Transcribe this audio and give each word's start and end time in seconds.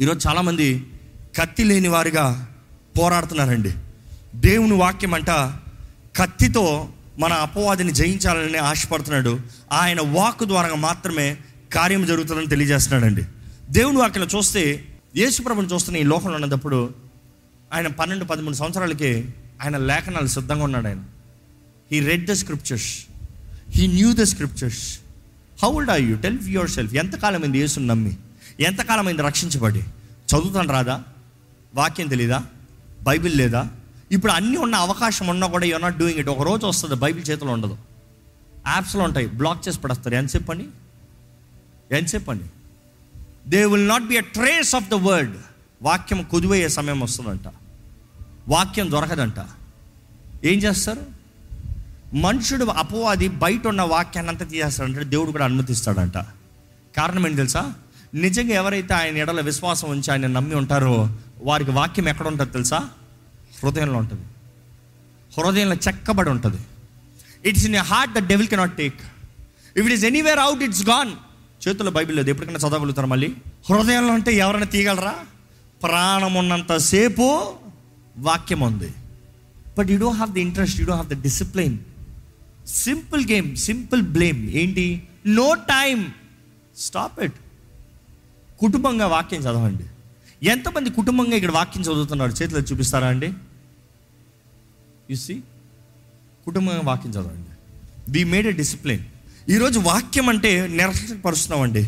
ఈరోజు 0.00 0.28
చాలామంది 0.28 0.86
కత్తి 1.40 1.64
లేని 1.64 1.88
వారిగా 1.88 2.48
పోరాడుతున్నారండి. 2.98 3.72
దేవుని 4.34 4.72
వాక్యం 4.72 5.14
అంట 5.14 5.30
కత్తితో 6.16 6.88
మన 7.18 7.32
అపవాదిని 7.32 7.92
జయించాలని 7.92 8.58
ఆశపడుతున్నాడు. 8.58 9.40
ఆయన 9.72 10.00
వాక్ 10.00 10.44
ద్వారా 10.44 10.74
మాత్రమే 10.74 11.36
కార్యం 11.74 12.06
జరుగుతుందని 12.06 12.46
తెలియజేస్తున్నాడండి. 12.46 13.22
దేవుని 13.70 13.98
వాక్యం 13.98 14.28
చూస్తే 14.36 14.84
యేసుప్రభుని 15.16 15.68
చూస్తున్న 15.72 15.98
ఈ 15.98 16.02
లోకంలో 16.02 16.34
ఉన్నప్పుడు 16.34 16.94
ఆయన 17.72 17.86
పన్నెండు 17.86 18.24
పదమూడు 18.24 18.54
సంవత్సరాలకి 18.54 19.28
ఆయన 19.62 19.76
లేఖనాలు 19.76 20.26
సిద్ధంగా 20.26 20.64
ఉన్నాడు 20.64 20.86
ఆయన. 20.86 21.04
He 21.92 22.00
read 22.00 22.26
the 22.26 22.32
scriptures 22.32 23.06
he 23.70 23.86
knew 23.86 24.14
the 24.14 24.22
scriptures 24.22 24.98
how 25.62 25.68
old 25.68 25.90
are 25.90 26.02
you 26.02 26.16
tell 26.16 26.38
yourself 26.70 26.94
ఎంతకాలం 26.94 27.42
అయింది 27.42 27.58
యేసుని 27.58 27.86
నమ్మి? 27.86 28.16
ఎంతకాలం 28.60 29.06
అయింది 29.06 29.22
రక్షించబడి? 29.22 29.80
చదువుతాను 29.80 30.72
రాదా? 30.72 31.02
వాక్యం 31.74 32.08
తెలీదా? 32.08 32.44
బైబిల్ 33.02 33.38
లేదా? 33.38 33.68
ఇప్పుడు 34.12 34.32
అన్నీ 34.32 34.56
ఉన్న 34.56 34.74
అవకాశం 34.74 35.26
ఉన్నా 35.26 35.46
కూడా 35.46 35.66
యూ 35.66 35.78
నాట్ 35.78 35.98
డూయింగ్ 35.98 36.20
ఇట్ 36.20 36.28
ఒక 36.28 36.42
రోజు 36.42 36.66
వస్తుంది 36.66 36.94
బైబిల్ 36.94 37.30
చేతిలో 37.30 37.52
ఉండదు. 37.52 37.78
యాప్స్లో 38.68 39.04
ఉంటాయి 39.04 39.26
బ్లాక్ 39.26 39.68
చేసి 39.68 39.80
పడేస్తారు. 39.80 40.14
ఎంతసేపు 40.14 40.52
అని 40.52 40.66
ఎంతసేపు 41.90 42.30
అని 42.30 42.40
they 43.48 43.64
will 43.64 43.88
not 43.88 44.02
be 44.02 44.16
a 44.16 44.20
trace 44.20 44.74
of 44.74 44.88
the 44.88 44.94
word 44.94 45.36
వాక్యం 45.82 46.22
కుదివయ్యే 46.22 46.68
సమయం 46.68 47.00
వస్తుందంట. 47.00 47.52
వాక్యం 48.48 48.90
దొరకదంట. 48.90 49.34
ఏం 50.44 50.58
చేస్తారు? 50.58 51.22
మనుషుడు 52.14 52.64
అపవాది 52.64 53.28
బయట 53.28 53.66
ఉన్న 53.66 53.82
వాక్యాన్ని 53.82 54.32
అంతా 54.32 54.44
తీసేస్తాడంటే 54.44 55.04
దేవుడు 55.04 55.30
కూడా 55.30 55.44
అనుమతిస్తాడంట. 55.44 56.18
కారణం 56.96 57.24
ఏంటి 57.24 57.36
తెలుసా? 57.36 57.74
నిజంగా 58.14 58.54
ఎవరైతే 58.54 58.94
ఆయన 58.94 59.16
ఎడల 59.16 59.40
విశ్వాసం 59.40 59.90
ఉంచి 59.90 60.10
ఆయన 60.10 60.26
నమ్మి 60.26 60.54
ఉంటారో 60.54 61.10
వారికి 61.42 61.70
వాక్యం 61.70 62.08
ఎక్కడ 62.08 62.26
ఉంటుంది 62.26 62.52
తెలుసా? 62.52 62.88
హృదయంలో 63.62 63.98
ఉంటుంది. 63.98 64.22
హృదయంలో 65.38 65.76
చెక్కబడి 65.76 66.30
ఉంటుంది. 66.30 66.58
It's 67.48 67.66
in 67.66 67.76
heart 67.76 68.14
the 68.14 68.18
devil 68.18 68.48
cannot 68.48 68.76
take 68.76 68.94
if 69.76 69.84
it 69.84 69.94
is 69.94 70.04
anywhere 70.04 70.38
out 70.38 70.62
it's 70.62 70.88
gone 70.88 71.12
చేతుల్లో 71.68 71.90
బైబిల్ 71.90 72.16
లేదు. 72.16 72.30
ఎప్పటికైనా 72.30 72.58
చదవగలుగుతారు 72.58 73.06
మళ్ళీ? 73.06 73.34
హృదయంలో 73.70 74.12
ఉంటే 74.12 74.34
ఎవరైనా 74.34 74.66
తీయగలరా? 74.66 75.14
ప్రాణం 75.82 76.34
ఉన్నంతసేపు 76.34 77.54
వాక్యం 78.18 78.60
ఉంది. 78.60 78.92
But 79.78 79.90
you 79.90 79.98
don't 79.98 80.16
have 80.16 80.32
the 80.32 80.38
interest 80.38 80.80
you 80.80 80.86
don't 80.86 81.02
have 81.02 81.20
the 81.20 81.22
discipline 81.22 81.78
simple 82.66 83.26
game 83.26 83.56
simple 83.56 84.02
blame 84.02 84.50
ఏంటి? 84.50 85.08
నో 85.26 85.54
టైం 85.54 86.12
స్టాప్ 86.76 87.20
ఇట్ 87.20 87.34
కుటుంబంగా 88.62 89.06
వాక్యం 89.14 89.40
చదవండి. 89.46 89.86
ఎంతమంది 90.54 90.88
కుటుంబంగా 90.98 91.34
ఇక్కడ 91.38 91.52
వాక్యం 91.60 91.82
చదువుతున్నారు? 91.88 92.32
చేతిలో 92.38 92.60
చూపిస్తారా 92.70 93.08
అండి? 93.14 93.30
సి 95.24 95.34
కుటుంబంగా 96.46 96.82
వాక్యం 96.90 97.12
చదవండి. 97.16 97.50
వి 98.14 98.20
మేడ్ 98.32 98.46
ఎ 98.52 98.54
డిసిప్లిన్ 98.60 99.04
ఈరోజు 99.54 99.78
వాక్యం 99.90 100.26
అంటే 100.32 100.50
నిరసపరుస్తున్నామండి 100.78 101.82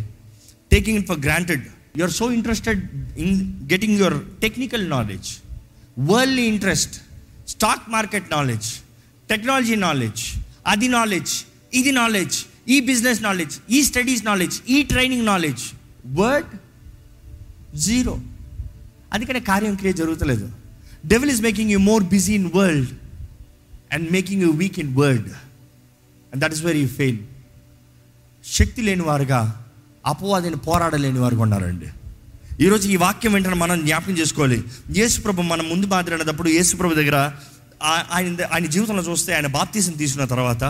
taking 0.73 0.99
it 1.01 1.09
for 1.11 1.21
granted 1.27 1.65
you 1.99 2.03
are 2.07 2.15
so 2.21 2.27
interested 2.39 2.81
in 3.25 3.35
getting 3.73 3.97
your 4.03 4.17
technical 4.45 4.85
knowledge 4.95 5.29
worldly 6.11 6.47
interest 6.55 6.95
stock 7.55 7.87
market 7.97 8.29
knowledge 8.37 8.69
technology 9.29 9.77
knowledge 9.87 10.23
అది 10.73 10.89
నాలెడ్జ్ 10.97 11.35
ఇది 11.81 11.93
నాలెడ్జ్ 12.01 12.37
ఈ 12.75 12.79
బిజినెస్ 12.91 13.21
నాలెడ్జ్ 13.29 13.57
ఈ 13.77 13.81
స్టడీస్ 13.91 14.25
నాలెడ్జ్ 14.31 14.57
ఈ 14.77 14.79
ట్రైనింగ్ 14.93 15.27
నాలెడ్జ్ 15.33 15.65
వర్డ్ 16.21 16.53
జీరో. 17.75 18.21
అందుకనే 19.13 19.41
కార్యం 19.41 19.75
క్రియ 19.75 19.93
జరుగుతలేదు. 19.93 20.51
Devil 21.07 21.31
is 21.31 21.43
making 21.43 21.71
you 21.71 21.79
more 21.79 22.05
busy 22.05 22.35
in 22.35 22.51
world 22.55 22.91
and 23.93 24.13
making 24.13 24.43
you 24.43 24.51
weak 24.51 24.79
in 24.79 24.97
word 24.97 25.29
and 26.33 26.45
that 26.45 26.53
is 26.53 26.63
very 26.63 26.81
you 26.81 26.89
fail 26.89 27.19
శక్తి 28.45 28.83
లేని 28.83 29.03
వారుగా 29.03 29.65
అపవాదిని 30.07 30.57
పోరాడలేని 30.57 31.19
వారుగా 31.19 31.43
ఉన్నారండి 31.43 31.87
ఈరోజు 32.65 32.89
ఈ 32.89 32.97
వాక్యం 32.97 33.33
వెంటనే 33.33 33.55
మనం 33.55 33.87
జ్ఞాపకం 33.87 34.13
చేసుకోవాలి. 34.13 34.65
యేసుప్రభు 34.91 35.43
మనం 35.43 35.69
ముందు 35.69 35.87
మాట్లాడేటప్పుడు 35.87 36.49
యేసుప్రభు 36.49 36.95
దగ్గర 36.95 37.33
ఆయన 37.83 38.37
ఆయన 38.53 38.67
జీవితంలో 38.67 39.03
చూస్తే 39.03 39.35
ఆయన 39.35 39.47
బాప్తీసం 39.47 39.93
తీసుకున్న 39.93 40.27
తర్వాత 40.27 40.65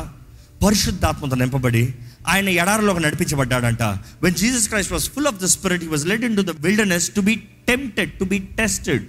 పరిశుద్ధాత్మత 0.64 1.34
నింపబడి 1.34 1.94
ఆయన 2.26 2.48
ఎడారిలోకి 2.48 3.00
నడిపించబడ్డాడంట. 3.00 3.82
When 4.22 4.34
Jesus 4.34 4.68
Christ 4.68 4.92
was 4.92 5.10
full 5.10 5.26
of 5.26 5.36
the 5.36 5.44
spirit 5.44 5.82
he 5.82 5.88
was 5.88 6.06
led 6.06 6.24
into 6.36 6.42
the 6.42 6.50
wilderness 6.50 7.10
to 7.14 7.20
be 7.20 7.36
tempted 7.68 8.12
to 8.12 8.24
be 8.24 8.38
tested 8.38 9.06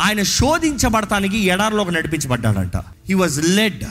ఆయన 0.00 0.22
శోధించబడటానికి 0.22 1.38
ఎడారిలోకి 1.38 1.90
నడిపించబడ్డాడంట. 1.90 2.76
హీ 2.76 3.14
వాజ్ 3.14 3.42
లెడ్ 3.42 3.84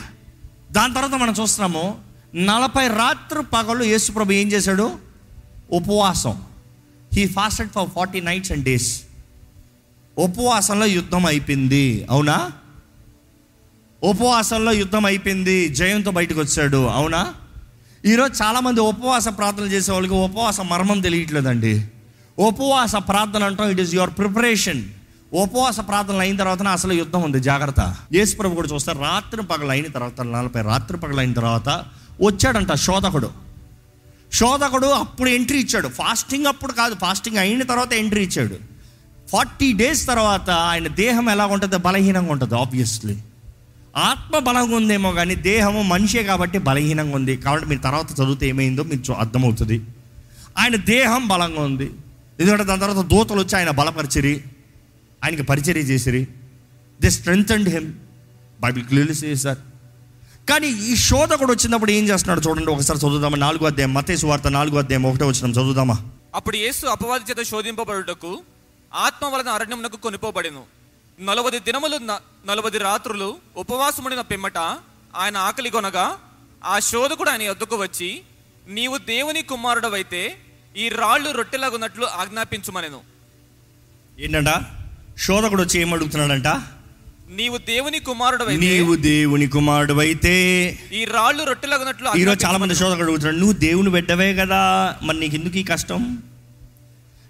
దాని 0.72 0.94
తర్వాత 0.94 1.20
మనం 1.20 1.34
చూస్తున్నాము 1.40 1.98
నలభై 2.34 2.88
రాత్రి 2.88 3.42
పగలు 3.42 3.84
యేసుప్రభు 3.84 4.32
ఏం 4.32 4.52
చేశాడు? 4.52 4.90
ఉపవాసం. 5.70 6.42
He 7.14 7.26
fasted 7.26 7.70
for 7.70 7.88
forty 7.94 8.20
nights 8.20 8.52
and 8.52 8.64
days 8.64 9.02
ఉపవాసంలో 10.18 10.86
యుద్ధం 10.86 11.26
అయిపోయింది. 11.26 12.06
అవునా? 12.10 12.50
ఉపవాసంలో 14.02 14.72
యుద్ధం 14.72 15.04
అయిపోయింది. 15.04 15.68
జయంతో 15.68 16.10
బయటకు 16.10 16.40
వచ్చాడు. 16.40 16.86
అవునా? 16.86 17.34
ఈరోజు 18.06 18.42
చాలామంది 18.42 18.80
ఉపవాస 18.80 19.28
ప్రార్థనలు 19.28 19.68
చేసే 19.68 19.92
వాళ్ళకి 19.92 20.14
ఉపవాస 20.14 20.60
మర్మం 20.60 21.00
తెలియట్లేదండి. 21.00 21.88
ఉపవాస 22.38 22.96
ప్రార్థన 22.96 23.44
అంటాం 23.44 23.68
ఇట్ 23.68 23.80
ఈస్ 23.80 23.94
యువర్ 23.94 24.10
ప్రిపరేషన్ 24.10 24.84
ఉపవాస 25.32 25.80
ప్రార్థనలు 25.80 26.18
అయిన 26.18 26.36
తర్వాత 26.36 26.62
అసలు 26.62 26.92
యుద్ధం 26.92 27.22
ఉంది 27.22 27.40
జాగ్రత్త. 27.40 27.96
యేసుప్రభు 28.12 28.54
కూడా 28.54 28.68
చూస్తే 28.74 28.92
రాత్రి 28.92 29.42
పగలు 29.42 29.70
అయిన 29.70 29.86
తర్వాత 29.86 30.20
నలభై 30.20 30.62
రాత్రి 30.62 30.98
పగలు 30.98 31.18
అయిన 31.18 31.32
తర్వాత 31.32 31.68
వచ్చాడంట 32.20 32.74
శోధకుడు. 32.74 33.30
శోధకుడు 34.32 34.86
అప్పుడు 34.86 35.28
ఎంట్రీ 35.28 35.58
ఇచ్చాడు. 35.58 35.88
ఫాస్టింగ్ 35.88 36.46
అప్పుడు 36.46 36.72
కాదు 36.72 36.94
ఫాస్టింగ్ 36.94 37.36
అయిన 37.36 37.62
తర్వాత 37.62 37.92
ఎంట్రీ 37.92 38.22
ఇచ్చాడు. 38.22 38.54
ఫార్టీ 39.32 39.72
డేస్ 39.72 40.06
తర్వాత 40.06 40.50
ఆయన 40.50 40.88
దేహం 40.88 41.30
ఎలా 41.30 41.46
ఉంటుంది? 41.46 41.76
బలహీనంగా 41.76 42.32
ఉంటుంది 42.32 42.54
ఆబ్వియస్లీ 42.54 43.16
ఆత్మ 43.96 44.38
బలంగా 44.38 44.76
ఉందేమో 44.76 45.12
కానీ 45.12 45.34
దేహము 45.34 45.82
మనిషే 45.82 46.22
కాబట్టి 46.22 46.58
బలహీనంగా 46.58 47.16
ఉంది. 47.16 47.36
కాబట్టి 47.36 47.68
మీరు 47.68 47.80
తర్వాత 47.80 48.20
చదివితే 48.20 48.48
ఏమైందో 48.48 48.82
మీకు 48.82 49.12
అర్థమవుతుంది. 49.12 49.82
ఆయన 50.58 50.76
దేహం 50.76 51.28
బలంగా 51.28 51.62
ఉంది. 51.62 51.90
ఎందుకంటే 52.40 52.64
దాని 52.64 52.80
తర్వాత 52.80 53.06
దూతలు 53.06 53.40
వచ్చి 53.40 53.56
ఆయన 53.56 53.70
బలపరిచిరి. 53.70 54.44
ఆయనకి 55.24 55.42
పరిచర్య 55.42 55.80
చేసిరి. 55.80 56.28
They 57.02 57.10
strengthened 57.52 57.68
him 57.68 57.92
Bible 58.60 58.84
clearly 58.84 59.36
sir 59.36 59.58
కానీ 60.48 60.68
ఈ 60.68 60.96
శోధకుడు 60.96 61.52
వచ్చినప్పుడు 61.52 61.90
ఏం 61.90 62.04
చేస్తున్నాడు 62.04 62.40
చూడండి 62.40 62.70
ఒకసారి 62.70 62.98
చదువుదామా? 62.98 63.36
నాలుగో 63.36 63.66
అధ్యాయం 63.66 63.94
మతేసు 63.94 64.26
వార్త 64.26 64.48
నాలుగో 64.48 64.78
అధ్యాయం 64.78 65.06
ఒకటే 65.06 65.24
వచ్చిన 65.24 65.50
చదువుదామా? 65.50 65.96
అప్పుడు 66.34 66.56
యేసు 66.56 66.86
అపవాది 66.86 67.24
చేత 67.30 67.46
శోధింపబడుటకు 67.46 68.40
ఆత్మ 68.94 69.26
వలన 69.26 69.48
అరణ్యమునకు 69.48 69.96
కొనిపోబడిను. 69.96 70.83
నలవది 71.18 71.58
దినములు 71.58 71.96
న- 72.02 72.20
నలవది 72.46 72.78
రాత్రులు 72.78 73.28
ఉపవాసముడిన 73.56 74.20
పిమ్మట 74.20 74.58
ఆయన 75.16 75.36
ఆకలి 75.36 75.70
కొనగా 75.70 76.06
ఆ 76.64 76.78
శోధకుడు 76.78 77.30
ఆయన 77.30 77.42
యొద్దకు 77.42 77.76
వచ్చి 77.76 78.22
నీవు 78.68 78.98
దేవుని 78.98 79.42
కుమారుడవైతే 79.42 80.22
ఈ 80.76 80.88
రాళ్ళు 80.88 81.30
రొట్టెలాగున్నట్లు 81.30 82.06
ఆజ్ఞాపించుమనెను. 82.06 83.00
ఏంటంట? 84.18 84.50
శోధకుడు 85.18 85.62
వచ్చి 85.62 85.80
ఏం 85.80 85.94
అడుగుతున్నాడంట? 85.94 86.48
నీవు 87.28 87.58
దేవుని 87.58 87.98
కుమారుడవైతే 88.00 88.60
నీవు 88.60 88.94
దేవుని 88.96 89.46
కుమారుడు 89.46 89.92
అయితే 90.00 90.34
ఈ 90.92 91.04
రాళ్ళు 91.04 91.44
రొట్టెలాగున్నట్లు 91.44 92.08
ఈరోజు 92.18 92.46
చాలా 92.46 92.58
మంది. 92.58 92.74
శోధకుడు 92.74 93.02
అడుగుతున్నాడు 93.02 93.36
నువ్వు 93.36 93.52
దేవుని 93.58 93.90
బిడ్డవే 93.90 94.34
కదా 94.34 94.60
మరి 95.02 95.18
నీకు 95.18 95.34
ఎందుకు 95.34 95.56
ఈ 95.56 95.62
కష్టం? 95.62 96.00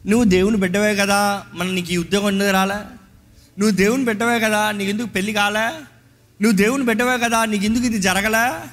నువ్వు 0.06 0.24
దేవుని 0.24 0.56
బిడ్డవే 0.56 0.94
కదా 0.94 1.20
మరి 1.54 1.72
నీకు 1.72 1.92
ఈ 1.92 1.96
ఉద్యోగం 1.96 2.28
ఎందుకు 2.28 2.50
రాలే? 2.50 2.78
నువ్వు 3.58 3.76
దేవుని 3.76 4.04
పెట్టవే 4.04 4.40
కదా 4.40 4.70
నీకు 4.70 4.90
ఎందుకు 4.90 5.06
పెళ్ళి 5.06 5.32
కాలే? 5.32 5.68
నువ్వు 6.42 6.52
దేవుని 6.52 6.86
పెట్టవే 6.86 7.18
కదా 7.18 7.44
నీకు 7.44 7.64
ఎందుకు 7.64 7.84
ఇది 7.84 7.98
జరగలే? 7.98 8.68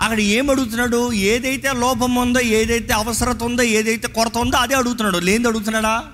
అక్కడ 0.00 0.20
ఏం 0.20 0.50
అడుగుతున్నాడు? 0.50 1.12
ఏదైతే 1.12 1.72
లోపం 1.72 2.14
ఉందో 2.14 2.40
ఏదైతే 2.40 2.92
అవసరత 2.92 3.42
ఉందో 3.42 3.62
ఏదైతే 3.62 4.08
కొరత 4.08 4.38
ఉందో 4.38 4.56
అదే 4.56 4.74
అడుగుతున్నాడు. 4.74 5.18
లేనిది 5.18 5.48
అడుగుతున్నాడా? 5.48 6.04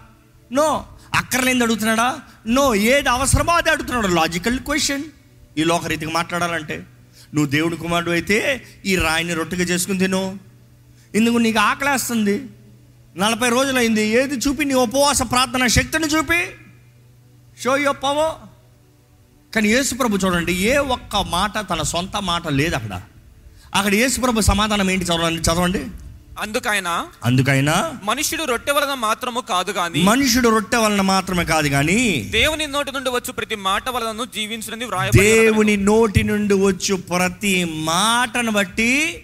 నో. 0.52 0.86
అక్కర్లేనిది 1.14 1.64
అడుగుతున్నాడా? 1.64 2.18
నో. 2.46 2.74
ఏది 2.74 3.08
అవసరమో 3.08 3.52
అదే 3.52 3.70
అడుగుతున్నాడు. 3.70 4.06
లాజికల్ 4.06 4.58
క్వశ్చన్ 4.58 5.02
ఈ 5.58 5.64
లోకరీతికి 5.64 6.12
మాట్లాడాలంటే. 6.12 6.76
నువ్వు 7.34 7.50
దేవుడి 7.50 7.76
కుమారుడు 7.76 8.10
అయితే 8.10 8.64
ఈ 8.86 8.96
రాయిని 8.96 9.34
రొట్టెగా 9.34 9.62
చేసుకుని 9.62 9.98
తిను. 9.98 10.38
ఇందుకు 11.14 11.38
నీకు 11.38 11.58
ఆకలేస్తుంది. 11.58 12.44
నలభై 13.16 13.48
రోజులైంది. 13.48 14.02
ఏది 14.02 14.34
చూపి 14.34 14.64
నీ 14.64 14.74
ఉపవాస 14.74 15.22
ప్రార్థన 15.22 15.66
శక్తిని 15.66 16.06
చూపి 16.06 16.46
షో 17.62 17.76
యువర్ 17.76 17.96
పవర్ 18.02 18.32
కానీ 19.54 19.68
యేసుప్రభు 19.68 20.16
చూడండి 20.16 20.52
ఏ 20.52 20.76
ఒక్క 20.76 21.16
మాట 21.16 21.70
తన 21.70 21.82
సొంత 21.82 22.16
మాట 22.16 22.48
లేదు 22.48 22.74
అక్కడ. 22.74 23.00
అక్కడ 23.74 23.94
యేసుప్రభు 23.94 24.40
సమాధానం 24.40 24.90
ఏంటి 24.90 25.04
చదవండి 25.04 25.42
చదవండి? 25.42 25.86
అందుకైనా 26.40 27.06
అందుకైనా 27.24 27.92
మనుష్యుడు 28.04 28.42
రొట్టె 28.42 28.72
వలన 28.72 28.94
మాత్రము 28.94 29.40
కాదు 29.40 29.70
గాని 29.72 30.02
మనుషుడు 30.02 30.48
రొట్టె 30.48 30.76
వలన 30.76 31.00
మాత్రమే 31.00 31.44
కాదు 31.44 31.68
కానీ 31.68 32.28
దేవుని 32.30 32.66
నోటి 32.66 32.92
నుండి 32.92 33.10
వచ్చు 33.10 33.32
ప్రతి 33.32 33.54
మాట 33.54 33.88
వలన 33.88 34.26
వ్రాయబడి 34.84 35.18
దేవుని 35.18 35.76
నోటి 35.76 36.22
నుండి 36.22 36.54
వచ్చు 36.54 36.94
ప్రతి 36.94 37.64
మాటను 37.64 38.50
బట్టి 38.50 39.22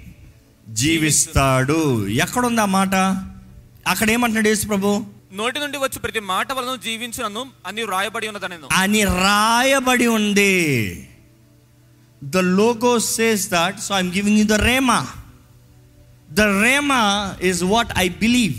జీవిస్తాడు. 0.69 2.09
ఎక్కడుంది 2.09 2.61
ఆ 2.61 2.65
మాట? 2.65 2.95
అక్కడ 3.87 4.11
ఏమంటున్నాడు 4.11 4.49
యేసు 4.49 4.67
ప్రభు? 4.67 5.05
నోటి 5.33 5.59
నుండి 5.61 5.79
వచ్చి 5.79 5.99
ప్రతి 5.99 6.21
మాట 6.21 6.53
వలన 6.53 6.75
జీవించినను 6.77 7.53
అని 7.67 7.85
రాయబడి 7.85 8.29
ఉన్నదని 8.29 8.57
అని 8.73 9.05
రాయబడి 9.05 10.07
ఉంది. 10.07 10.55
The 12.23 12.37
logo 12.37 12.99
says 12.99 13.49
that 13.51 13.81
so 13.81 13.95
I'm 13.95 14.13
giving 14.13 14.39
you 14.39 14.45
the 14.45 14.53
rhema 14.53 14.99
the 16.31 16.41
rhema 16.41 17.01
is 17.43 17.63
what 17.65 17.93
I 17.99 18.09
believe 18.09 18.59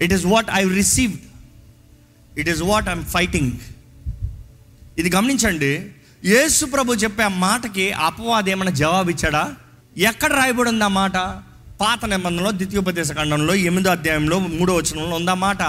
it 0.00 0.12
is 0.12 0.26
what 0.26 0.50
I 0.50 0.64
received 0.64 1.24
it 2.38 2.48
is 2.48 2.62
what 2.62 2.88
I'm 2.88 3.04
fighting 3.04 3.52
ఇది 4.98 5.10
గమనించండి. 5.10 5.72
యేసు 6.24 6.64
ప్రభు 6.66 6.94
చెప్పే 6.94 7.22
ఆ 7.22 7.28
మాటకి 7.28 7.92
అపవాది 7.92 8.50
ఏమైనా 8.50 8.70
జవాబు 8.70 9.10
ఇచ్చాడా 9.10 9.56
ఎక్కడ 9.96 10.32
రాయబడి 10.32 10.68
ఉంది 10.70 10.84
ఆ 10.84 10.88
మాట? 10.88 11.16
పాత 11.80 12.04
నిబంధనలో 12.04 12.50
ద్వితీయోపదేశ 12.50 13.12
ఖండంలో 13.12 13.54
ఎనిమిదో 13.62 13.90
అధ్యాయంలో 13.90 14.36
మూడో 14.50 14.74
వచనంలో 14.74 15.16
ఉంది 15.16 15.34
మాట? 15.40 15.62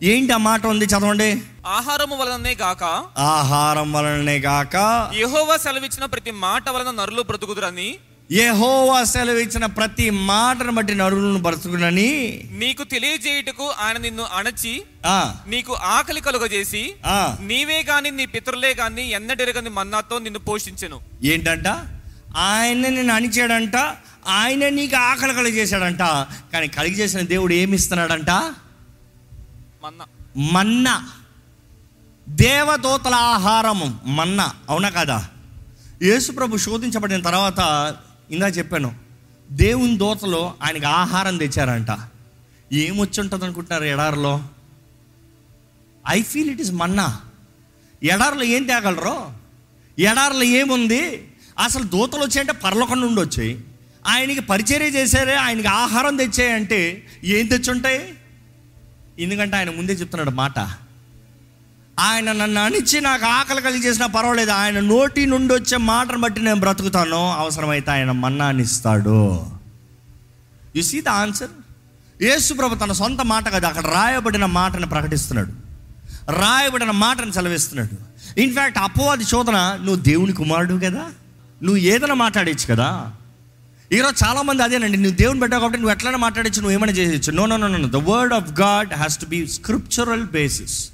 ఏంటి 0.00 0.32
ఆ 0.32 0.38
మాట 0.38 0.66
ఉంది 0.66 0.86
చదవండి. 0.86 1.28
ఆహారము 1.68 2.16
వలననే 2.16 2.52
గాక. 2.54 2.82
ఆహారం 3.28 3.88
వలననే 3.92 4.36
గాక. 4.38 4.74
యెహోవా 5.16 5.56
సెలవిచ్చిన 5.56 6.04
ప్రతి 6.06 6.30
మాట 6.42 6.68
వలన 6.68 6.90
నరులు 6.92 7.22
బ్రతుకుదురని. 7.22 7.88
యెహోవా 8.30 9.04
సెలవిచ్చిన 9.04 9.66
ప్రతి 9.76 10.06
మాటను 10.28 10.72
బట్టి 10.72 10.94
నరులను 10.94 11.38
బ్రతుకునని 11.38 12.10
నీకు 12.58 12.82
తెలియజేయుటకు 12.84 13.66
ఆయన 13.78 13.98
నిన్ను 13.98 14.24
అణచి 14.34 14.72
ఆ, 15.06 15.18
నీకు 15.46 15.72
ఆకలి 15.90 16.20
కలుగజేసి 16.20 16.82
ఆ, 17.08 17.18
నీవే 17.42 17.82
గాని 17.82 18.10
నీ 18.10 18.26
పితరులే 18.26 18.74
గాని 18.74 19.10
ఎన్నడెరగని 19.10 19.70
మన్నాతో 19.70 20.18
నిన్ను 20.18 20.38
పోషించెను. 20.40 20.98
ఏంటంట? 21.24 21.68
ఆయన 22.46 22.88
నేను 22.88 23.12
అణిచాడంట 23.14 23.76
ఆయన 24.28 24.68
నీకు 24.68 24.96
ఆకలి 24.96 25.34
కలిగి 25.34 25.56
చేశాడంట. 25.56 25.98
కానీ 26.52 26.68
కలిగి 26.68 26.98
చేసిన 26.98 27.20
దేవుడు 27.20 27.52
ఏమి 27.52 27.74
ఇస్తున్నాడంట? 27.74 28.30
మన్నా. 28.30 30.04
మన్నా. 30.36 31.10
దేవదూతల 32.28 33.14
ఆహారము 33.14 34.00
మన్నా. 34.06 34.52
అవునా 34.68 34.88
కదా? 34.88 35.28
యేసుప్రభు 36.02 36.56
శోధించబడిన 36.56 37.20
తర్వాత 37.20 37.94
ఇందా 38.30 38.46
చెప్పాను 38.46 38.94
దేవుని 39.50 39.98
దూతలు 39.98 40.52
ఆయనకి 40.62 40.84
ఆహారం 40.84 41.36
తెచ్చారంట. 41.36 41.86
ఏమొచ్చి 42.72 43.20
ఉంటుంది 43.20 43.44
అనుకుంటున్నారు 43.44 43.84
ఎడారిలో? 43.84 44.42
I 46.08 46.22
feel 46.22 46.50
it 46.50 46.60
is 46.60 46.72
manna. 46.72 47.20
ఎడారిలో 48.02 48.44
ఏం 48.44 48.64
తేగలరు? 48.64 49.32
ఎడారిలో 49.98 50.42
ఏముంది? 50.42 51.32
అసలు 51.58 51.82
దూతలు 51.82 52.20
వచ్చాయంటే 52.20 52.52
పర్లోకం 52.52 53.00
నుండి 53.00 53.20
వచ్చాయి. 53.20 53.64
ఆయనకి 54.06 54.40
పరిచర్య 54.40 54.86
చేశారే 54.86 55.34
ఆయనకి 55.34 55.66
ఆహారం 55.66 56.16
తెచ్చాయంటే 56.16 57.06
ఏం 57.24 57.46
తెచ్చుంటాయి? 57.46 58.14
ఎందుకంటే 59.18 59.56
ఆయన 59.56 59.70
ముందే 59.70 59.92
చెప్తున్నాడు 59.92 60.30
మాట. 60.30 60.58
ఆయన 61.98 62.32
నన్ను 62.32 62.60
అణిచి 62.60 63.00
నాకు 63.00 63.26
ఆకలి 63.26 63.62
కలిగి 63.62 63.84
చేసినా 63.84 64.06
పర్వాలేదు. 64.06 64.50
ఆయన 64.50 64.80
నోటి 64.80 65.26
నుండి 65.26 65.54
వచ్చే 65.54 65.76
మాటను 65.76 66.18
బట్టి 66.18 66.40
నేను 66.40 66.60
బ్రతుకుతాను. 66.60 67.32
అవసరమైతే 67.32 67.90
ఆయన 67.90 68.10
మన్నాన్ని 68.10 68.62
ఇస్తాడు. 68.62 69.46
You 70.76 70.82
see 70.82 71.00
the 71.00 71.08
answer 71.08 71.48
Yesu 72.22 72.54
ప్రభు 72.54 72.74
తన 72.74 72.92
సొంత 72.92 73.20
మాట 73.20 73.52
కదా 73.52 73.68
అక్కడ 73.68 73.86
రాయబడిన 73.86 74.44
మాటను 74.44 74.86
ప్రకటిస్తున్నాడు. 74.86 75.52
రాయబడిన 76.30 76.90
మాటను 76.90 77.32
సెలవిస్తున్నాడు. 77.32 78.08
ఇన్ఫ్యాక్ట్ 78.40 78.78
అపోవాది 78.78 79.24
శోధన 79.24 79.56
నువ్వు 79.56 79.96
దేవుని 79.96 80.32
కుమారుడు 80.32 80.74
కదా? 80.74 81.10
నువ్వు 81.62 81.76
ఏదైనా 81.76 82.14
మాట్లాడచ్చు 82.14 82.66
కదా? 82.70 83.12
ఈరోజు 83.92 84.24
చాలామంది 84.24 84.62
అదేనండి 84.62 84.96
నువ్వు 84.96 85.16
దేవుని 85.16 85.40
పెట్టావు 85.40 85.60
కాబట్టి 85.60 85.80
నువ్వు 85.80 85.94
ఎట్లైనా 85.94 86.18
మాట్లాడచ్చు 86.18 86.56
నువ్వు 86.56 86.70
ఏమైనా 86.70 86.92
చేయొచ్చు 86.92 87.32
no 87.32 87.46
no 87.46 87.56
no 87.56 87.66
no 87.66 87.88
the 87.88 87.96
word 87.96 88.34
of 88.34 88.60
God 88.60 88.94
has 88.94 89.18
to 89.18 89.26
be 89.26 89.46
scriptural 89.46 90.24
basis 90.24 90.90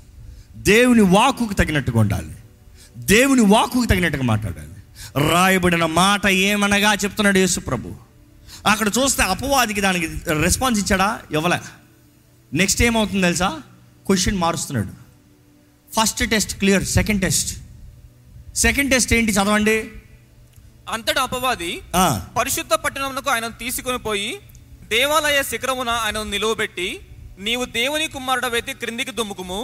దేవుని 0.56 1.00
వాకుకు 1.00 1.54
తగినట్టుగా 1.54 2.00
ఉండాలి. 2.00 2.36
దేవుని 2.96 3.40
వాకుకు 3.40 3.84
తగినట్టుగా 3.84 4.22
మాట్లాడాలి. 4.22 4.74
రాయబడిన 5.28 5.86
మాట 5.86 6.26
ఏమనగా 6.26 6.94
చెప్తున్నాడు 6.94 7.38
యేసు 7.38 7.60
ప్రభు. 7.60 7.92
అక్కడ 8.66 8.88
చూస్తే 8.88 9.22
అపవాదికి 9.22 9.80
దానికి 9.80 10.06
రెస్పాన్స్ 10.42 10.80
ఇచ్చాడా? 10.80 11.20
ఇవ్వలే. 11.32 11.58
నెక్స్ట్ 12.54 12.82
ఏమవుతుంది 12.82 13.22
తెలుసా? 13.22 13.48
Question 14.06 14.38
మారుస్తున్నాడు. 14.38 14.88
First 15.94 16.30
test 16.30 16.58
clear 16.58 16.84
second 16.84 17.22
test 17.22 17.58
second 18.56 18.90
test 18.90 19.12
ఏంటి 19.14 19.32
చదవండి? 19.32 19.90
అంతటా 20.88 21.22
అపవాది 21.22 21.72
పరిశుద్ధ 22.38 22.74
పట్టణమునకు 22.74 23.30
ఆయన 23.30 23.46
తీసుకొని 23.48 23.98
పోయి 23.98 24.30
దేవాలయ 24.88 25.42
శిఖరమున 25.42 25.90
ఆయనను 26.04 26.30
నిలువబెట్టి 26.30 26.88
నీవు 27.38 27.64
దేవుని 27.64 28.08
కుమారుడవైతే 28.08 28.72
క్రిందికి 28.72 29.10
దుమ్ముకుము. 29.10 29.60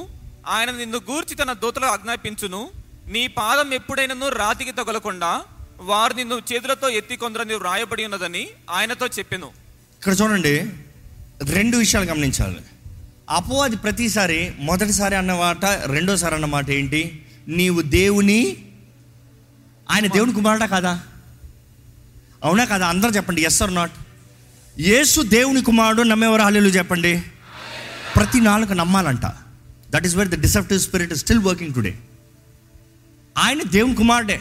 ఆయన 0.49 0.70
నిన్ను 0.70 0.99
గూర్చి 1.11 1.34
తన 1.34 1.52
దూతలు 1.52 1.87
ఆజ్ఞాపించును. 1.87 2.61
నీ 3.06 3.26
పాదం 3.26 3.72
ఎప్పుడైనను 3.72 4.28
రాతికి 4.28 4.72
తగలకుండా 4.72 5.31
వారు 5.90 6.12
నిన్ను 6.14 6.37
చేతులతో 6.50 6.88
ఎత్తి 6.88 7.17
కొందరని 7.17 7.55
వ్రాయబడి 7.55 8.05
ఉన్నదని 8.05 8.49
ఆయనతో 8.70 9.06
చెప్పెను. 9.06 9.49
ఇక్కడ 9.99 10.14
చూడండి 10.20 10.55
రెండు 11.55 11.76
విషయాలు 11.76 12.06
గమనించాలి. 12.06 12.61
అపవాది 13.31 13.76
ప్రతిసారి 13.76 14.40
మొదటిసారి 14.61 15.17
అన్న 15.17 15.32
మాట 15.34 15.64
రెండోసారి 15.67 16.34
అన్న 16.34 16.46
మాట 16.46 16.70
ఏంటి? 16.70 17.02
నీవు 17.49 17.82
దేవుని 17.82 18.40
ఆయన 19.90 20.06
దేవుని 20.06 20.32
కుమారుడా 20.32 20.66
కాదా? 20.66 21.00
అవునా 22.44 22.64
కదా? 22.64 22.87
అందరూ 22.87 23.10
చెప్పండి 23.10 23.42
ఎస్ 23.42 23.62
ఆర్ 23.62 23.75
నాట్ 23.75 23.92
యేసు 24.78 25.20
దేవుని 25.20 25.62
కుమారుడు 25.62 26.02
నమ్మేవారు 26.02 26.42
హాలీలు 26.42 26.69
చెప్పండి. 26.69 27.22
ప్రతి 28.16 28.40
నాలుగు 28.40 28.72
నమ్మాలంట. 28.72 29.26
That 29.90 30.06
is 30.06 30.16
where 30.16 30.28
the 30.28 30.40
deceptive 30.40 30.81
spirit 30.81 31.14
still 31.14 31.38
working 31.38 31.75
today 31.75 31.98
ఆయన 33.38 33.62
దేవుని 33.62 33.94
కుమారుడే. 33.94 34.40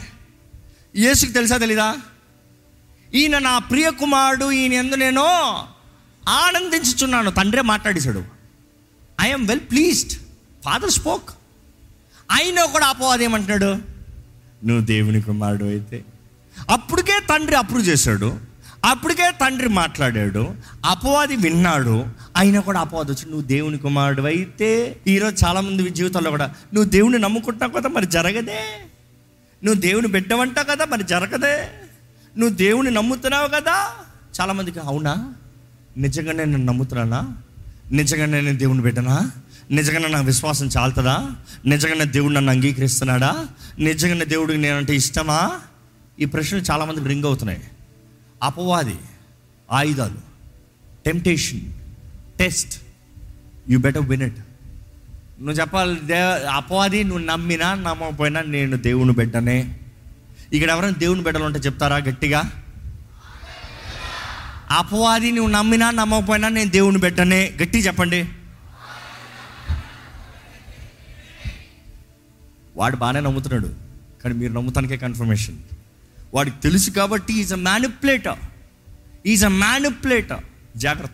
యేసుకి 0.96 1.34
తెలుసా 1.34 1.58
తెలీదా? 1.58 1.96
ఈయన 3.14 3.38
నా 3.38 3.58
ప్రియ 3.58 3.90
కుమారుడు 3.90 4.52
ఈయన 4.52 4.74
ఎందు 4.74 4.96
నేను 4.96 5.24
ఆనందించుచున్నాను. 6.30 7.32
తండ్రే 7.32 7.62
మాట్లాడేశాడు. 7.62 8.24
I'm 9.22 9.48
well 9.48 9.60
pleased 9.60 10.14
father 10.66 10.92
spoke 10.92 11.30
అయినా 12.32 12.66
కూడా 12.66 12.88
అపవాదం 12.88 13.22
ఏమంటున్నాడు 13.22 13.99
నువ్వు 14.66 14.86
దేవుని 14.86 15.22
కుమారుడు 15.22 15.66
అయితే. 15.66 16.04
అప్పటికే 16.70 17.20
తండ్రి 17.30 17.56
అప్రూవ్ 17.58 17.88
చేశాడు. 17.88 18.40
అప్పటికే 18.86 19.32
తండ్రి 19.32 19.70
మాట్లాడాడు. 19.70 20.56
అపవాది 20.86 21.36
విన్నాడు. 21.36 22.06
అయినా 22.38 22.60
కూడా 22.60 22.80
అపవాది 22.80 23.12
వచ్చి 23.12 23.26
నువ్వు 23.26 23.48
దేవుని 23.48 23.78
కుమారుడు 23.78 24.22
అయితే 24.22 24.98
ఈరోజు 25.08 25.46
చాలామంది 25.46 25.90
జీవితంలో 25.90 26.32
కూడా 26.32 26.46
నువ్వు 26.46 26.90
దేవుని 26.90 27.20
నమ్ముకుంటావు 27.20 27.72
కదా 27.72 27.90
మరి 27.90 28.06
జరగదే. 28.06 28.60
నువ్వు 29.64 29.82
దేవుని 29.82 30.08
పెట్టవంటావు 30.08 30.76
కదా 30.76 30.86
మరి 30.86 31.04
జరగదే. 31.04 31.70
నువ్వు 32.38 32.56
దేవుని 32.56 32.92
నమ్ముతున్నావు 32.92 33.48
కదా. 33.48 33.90
చాలామందికి 34.42 34.80
అవునా? 34.80 35.34
నిజంగా 35.98 36.32
నేను 36.32 36.58
నమ్ముతున్నానా? 36.58 37.38
నిజంగా 37.92 38.26
నేను 38.26 38.58
దేవుని 38.58 38.82
బిడ్డనా? 38.82 39.32
నిజంగానే 39.72 40.08
నా 40.08 40.22
విశ్వాసం 40.22 40.70
చాలుతుందా? 40.78 41.30
నిజంగానే 41.66 42.06
దేవుడు 42.06 42.34
నన్ను 42.34 42.52
అంగీకరిస్తున్నాడా? 42.52 43.48
నిజంగానే 43.80 44.26
దేవుడికి 44.26 44.58
నేనంటే 44.58 44.96
ఇష్టమా? 44.96 45.60
ఈ 46.20 46.26
ప్రశ్నలు 46.26 46.62
చాలామందికి 46.62 47.08
రింగ్ 47.08 47.26
అవుతున్నాయి. 47.26 47.64
అపవాది 48.44 48.96
ఆయుధాలు 49.72 50.16
temptation 51.06 51.62
test 52.40 52.82
you 53.70 53.80
better 53.80 54.02
win 54.02 54.22
it. 54.22 54.38
నువ్వు 55.40 55.52
చెప్పాలి 55.52 56.00
దే 56.04 56.22
అపవాది 56.48 57.04
నువ్వు 57.04 57.26
నమ్మినా 57.26 57.74
నమ్మకపోయినా 57.74 58.42
నేను 58.42 58.78
దేవుని 58.78 59.14
బిడ్డనే. 59.14 59.80
ఇక్కడ 60.54 60.70
ఎవరైనా 60.70 60.96
దేవుని 60.98 61.24
బిడ్డలు 61.24 61.44
ఉంటే 61.44 61.60
చెప్తారా 61.60 61.96
గట్టిగా? 61.96 62.52
అపవాది 64.72 65.32
నువ్వు 65.32 65.52
నమ్మినా 65.52 65.92
నమ్మకపోయినా 65.92 66.50
నేను 66.50 66.70
దేవుని 66.70 66.98
బిడ్డనే. 66.98 67.54
గట్టి 67.64 67.80
చెప్పండి. 67.80 68.30
వాడు 72.76 72.96
బాగానే 72.96 73.20
నమ్ముతున్నాడు 73.20 73.74
కానీ 74.24 74.36
మీరు 74.36 74.54
నమ్ముతానికే 74.54 74.98
కన్ఫర్మేషన్ 74.98 75.58
వాడికి 76.34 76.58
తెలుసు 76.64 76.92
కాబట్టి 76.92 77.34
is 77.34 77.54
a 77.54 77.56
manipulator 77.56 78.38
is 79.26 79.46
a 79.46 79.48
manipulator 79.48 80.44
జాగ్రత్త. 80.78 81.14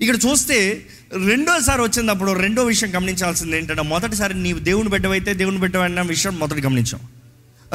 ఇక్కడ 0.00 0.18
చూస్తే 0.30 0.86
రెండోసారి 1.26 1.82
వచ్చినప్పుడు 1.82 2.32
రెండో 2.32 2.64
విషయం 2.64 2.96
గమనించాల్సింది 2.96 3.56
ఏంటంటే 3.56 3.82
మొదటిసారి 3.82 4.42
నీవు 4.42 4.58
దేవుని 4.58 4.88
బిడ్డవైతే 4.88 5.34
దేవుని 5.34 5.58
బిడ్డవైన 5.58 6.00
విషయం 6.00 6.38
మొదటి 6.38 6.60
గమనించాం. 6.60 7.00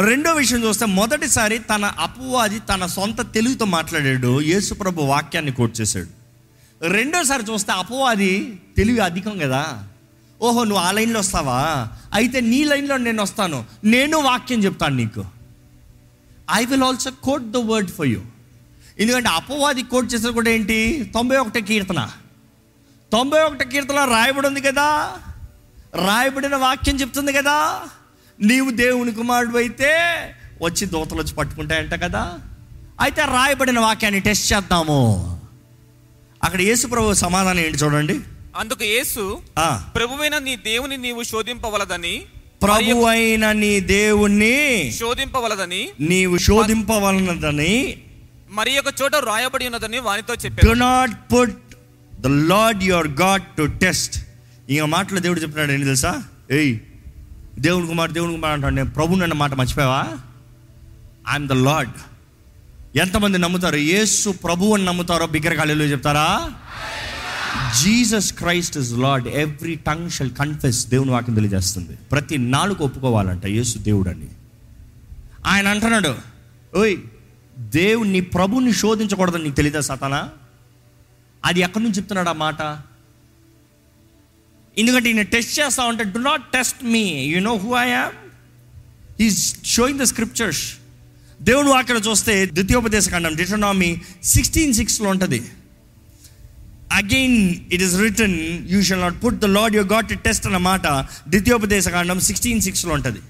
రెండో 0.05 0.33
విషయం 0.33 0.63
చూస్తే 0.63 0.85
మొదటిసారి 0.85 1.59
తన 1.59 1.85
అపవాది 1.85 2.59
తన 2.59 2.85
సొంత 2.85 3.33
తెలుగుతో 3.33 3.65
మాట్లాడాడు 3.65 4.41
యేసుప్రభు 4.41 5.01
వాక్యాన్ని 5.01 5.51
కోట్ 5.51 5.81
చేశాడు. 5.81 6.07
రెండోసారి 6.87 7.43
చూస్తే 7.51 7.71
అపవాది 7.71 8.59
తెలివి 8.77 8.99
అధికం 8.99 9.37
కదా. 9.37 9.87
ఓహో 10.41 10.63
నువ్వు 10.63 10.83
ఆ 10.83 10.91
లైన్లో 10.91 11.19
వస్తావా? 11.19 11.87
అయితే 12.13 12.41
నీ 12.41 12.63
లైన్లో 12.63 12.97
నేను 12.97 13.23
వస్తాను. 13.23 13.65
నేను 13.83 14.17
వాక్యం 14.17 14.63
చెప్తాను 14.63 14.95
నీకు. 14.95 15.25
I 16.53 16.65
will 16.65 16.83
also 16.83 17.11
quote 17.23 17.51
the 17.51 17.57
word 17.57 17.91
for 17.91 18.07
you 18.07 18.21
ఎందుకంటే 18.99 19.29
అపవాది 19.29 19.83
కోట్ 19.83 20.13
చేసిన 20.13 20.29
కూడా 20.29 20.49
ఏంటి? 20.49 21.11
తొంభై 21.13 21.37
ఒకటి 21.37 21.61
కీర్తన. 21.61 22.09
తొంభై 23.11 23.43
ఒకటి 23.43 23.65
కీర్తన 23.65 24.05
రాయబడి 24.05 24.47
ఉంది 24.47 24.61
కదా? 24.61 25.13
రాయబడిన 25.95 26.55
వాక్యం 26.55 26.95
చెప్తుంది 26.95 27.33
కదా? 27.33 27.81
నీవు 28.41 28.69
దేవుని 28.69 29.11
కుమారుడు 29.11 29.57
అయితే 29.57 29.93
వచ్చి 30.61 30.85
దూతలు 30.85 31.21
వచ్చి 31.21 31.33
పట్టుకుంటాయంట 31.33 31.93
కదా? 31.93 32.39
అయితే 33.01 33.21
రాయబడిన 33.25 33.79
వాక్యాన్ని 33.79 34.19
టెస్ట్ 34.19 34.53
చేద్దాము. 34.53 35.39
అక్కడ 36.43 36.61
యేసు 36.61 36.87
ప్రభు 36.87 37.13
సమాధానం 37.13 37.59
ఏంటి 37.59 37.77
చూడండి. 37.77 38.21
అందుకు 38.57 38.83
యేసు 38.83 39.23
ప్రభువైన 39.95 40.37
నీ 40.37 40.55
దేవుని 40.55 40.97
నీవు 40.97 41.23
శోధింపవలదని 41.23 42.15
ప్రభు 42.63 42.93
అయిన 43.05 43.45
నీ 43.51 43.79
దేవుణ్ణి 43.79 44.55
శోధింపవలదని 44.99 45.81
నీవు 46.09 46.37
శోధింపవలనదని 46.37 47.73
మరి 48.49 48.79
ఒక 48.79 48.93
చోట 49.01 49.15
రాయబడి 49.25 49.65
ఉన్నదని 49.65 49.99
వానితో 49.99 50.33
డు 50.33 50.41
చెప్పాడు 50.45 50.73
not 50.79 51.15
put 51.33 51.57
the 52.19 52.27
Lord 52.51 52.83
your 52.83 53.07
God 53.21 53.45
to 53.57 53.65
test 53.83 54.15
ఈ 54.69 54.79
మాటలో 54.85 55.19
దేవుడు 55.19 55.39
చెప్తున్నాడు 55.39 55.71
ఏంటి 55.71 55.85
తెలుసా? 55.85 56.13
ఏయ్ 56.51 56.73
దేవుని 57.59 57.87
కుమార్ 57.87 58.11
దేవుని 58.11 58.33
కుమార్ 58.33 58.53
అంటాడు 58.53 58.75
నేను 58.75 58.91
ప్రభు 58.91 59.19
అన్న 59.23 59.33
మాట 59.33 59.53
మర్చిపోయావా? 59.53 60.01
ఐఎమ్ 61.29 61.47
ద 61.47 61.57
లార్డ్ 61.67 61.95
ఎంతమంది 62.97 63.37
నమ్ముతారు? 63.37 63.75
యేసు 63.75 64.29
ప్రభు 64.43 64.73
అని 64.75 64.85
నమ్ముతారో 64.85 65.25
బిగ్గర 65.27 65.53
కాలేలో 65.53 65.85
చెప్తారా? 65.85 66.27
Jesus 67.83 68.33
Christ 68.33 68.77
is 68.77 68.93
Lord 68.93 69.27
every 69.27 69.75
tongue 69.75 70.09
shall 70.09 70.31
confess 70.31 70.87
దేవుని 70.87 71.11
వాక్యం 71.11 71.35
తెలియజేస్తుంది. 71.35 71.95
ప్రతి 72.11 72.37
నాలుగు 72.37 72.83
ఒప్పుకోవాలంట 72.83 73.45
యేసు 73.45 73.77
దేవుడు 73.77 74.09
అని 74.09 74.27
ఆయన 75.45 75.67
అంటున్నాడు 75.67 76.15
ఓయ్ 76.77 76.97
దేవుని 77.59 78.21
ప్రభుని 78.21 78.73
శోధించకూడదని 78.73 79.43
నీకు 79.43 79.55
తెలియదా 79.55 79.79
సతనా? 79.79 80.29
అది 81.45 81.59
ఎక్కడి 81.59 81.83
నుంచి 81.83 81.97
చెప్తున్నాడు 81.97 82.29
ఆ 82.29 82.33
మాట? 82.33 82.61
ఎందుకంటే 84.77 85.09
ఈయన 85.09 85.21
టెస్ట్ 85.21 85.59
చేస్తా 85.59 85.83
ఉంటే 85.83 86.03
do 86.03 86.19
not 86.19 86.41
test 86.53 86.83
me 86.83 87.03
you 87.25 87.39
know 87.39 87.55
who 87.55 87.75
I 87.75 87.89
am 87.89 88.15
is 89.21 89.65
showing 89.65 89.99
the 89.99 90.03
scriptures 90.03 90.73
దేవుడు 91.41 91.67
అక్కడ 91.67 92.01
చూస్తే 92.07 92.45
ద్వితీయోపదేశ 92.45 93.09
ఖండం 93.09 93.35
డిటోనామీ 93.35 94.01
సిక్స్టీన్ 94.23 94.73
సిక్స్లో 94.73 95.09
ఉంటుంది. 95.09 95.51
Again 96.99 97.37
it 97.73 97.83
is 97.83 97.95
written 98.05 98.37
you 98.73 98.79
shall 98.81 99.01
not 99.01 99.17
put 99.23 99.39
the 99.43 99.45
Lord 99.45 99.75
your 99.75 99.91
God 99.93 100.09
to 100.09 100.15
test 100.27 100.45
అన్న 100.49 100.57
మాట 100.57 100.87
ద్వితీయోపదేశ 101.27 101.89
ఖండం 101.89 102.19
సిక్స్టీన్ 102.19 102.61
సిక్స్లో 102.61 102.93
ఉంటుంది. 102.93 103.21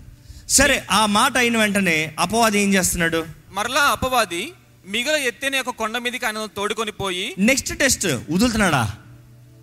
సరే 0.49 0.75
ఆ 0.91 1.05
మాట 1.05 1.37
అయిన 1.37 1.57
వెంటనే 1.57 2.15
అపవాది 2.19 2.57
ఏం 2.61 2.73
చేస్తున్నాడు? 2.73 3.25
మరలా 3.51 3.81
అపవాది 3.81 4.43
మిగల 4.87 5.15
ఎత్తైన 5.29 5.59
ఒక 5.59 5.69
కొండ 5.69 5.97
మీదకి 5.97 6.25
ఆయన 6.25 6.45
తోడుకొని 6.57 6.91
పోయి 6.91 7.35
నెక్స్ట్ 7.39 7.71
టెస్ట్ 7.77 8.05
వదులుతున్నాడా? 8.05 8.83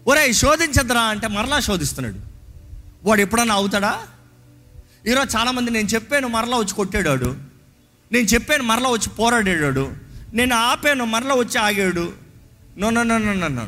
ఒరే 0.07 0.33
శోధించద్దురా 0.33 1.03
అంటే 1.13 1.27
మరలా 1.29 1.61
శోధిస్తున్నాడు. 1.61 2.19
వాడు 3.05 3.21
ఎప్పుడన్నా 3.21 3.55
అవుతాడా? 3.55 3.93
ఈరోజు 5.07 5.37
చాలామంది 5.37 5.71
నేను 5.71 5.89
చెప్పాను 5.89 6.29
మరలా 6.29 6.57
వచ్చి 6.57 6.75
కొట్టాడు 6.75 7.09
వాడు. 7.09 7.31
నేను 8.13 8.27
చెప్పాను 8.27 8.65
మరలా 8.65 8.89
వచ్చి 8.89 9.09
పోరాడాడు 9.09 9.85
నేను 10.35 10.55
ఆపాను 10.57 11.05
మరలా 11.05 11.35
వచ్చి 11.35 11.59
ఆగాడు. 11.59 12.13
No 12.79 12.91
no 12.91 13.03
no 13.03 13.19
no 13.19 13.49
no. 13.49 13.67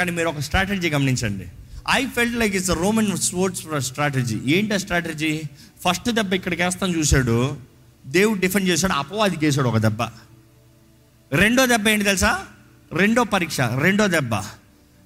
కానీ 0.00 0.12
మీరు 0.12 0.28
ఒక 0.28 0.38
స్ట్రాటజీ 0.38 0.90
గమనించండి. 0.90 1.46
I 1.90 2.06
felt 2.06 2.36
like 2.36 2.56
it's 2.56 2.70
Roman 2.70 3.16
sports 3.16 3.86
strategy 3.86 4.40
ఏంటి 4.46 4.74
ఆ 4.74 4.76
స్ట్రాటజీ? 4.76 5.42
ఫస్ట్ 5.88 6.10
దెబ్బ 6.10 6.32
ఇక్కడికి 6.32 6.62
వేస్తాను 6.62 6.98
చూశాడు. 6.98 7.56
దేవుడు 8.06 8.40
డిఫెండ్ 8.40 8.68
చేశాడు 8.68 8.92
అపవాదికి 8.92 9.46
వేసాడు 9.46 9.68
ఒక 9.68 9.76
దెబ్బ. 9.76 10.02
రెండో 11.32 11.66
దెబ్బ 11.66 11.88
ఏంటి 11.88 12.04
తెలుసా? 12.04 12.44
రెండో 12.92 13.24
పరీక్ష 13.24 13.60
రెండో 13.60 14.06
దెబ్బ. 14.06 14.34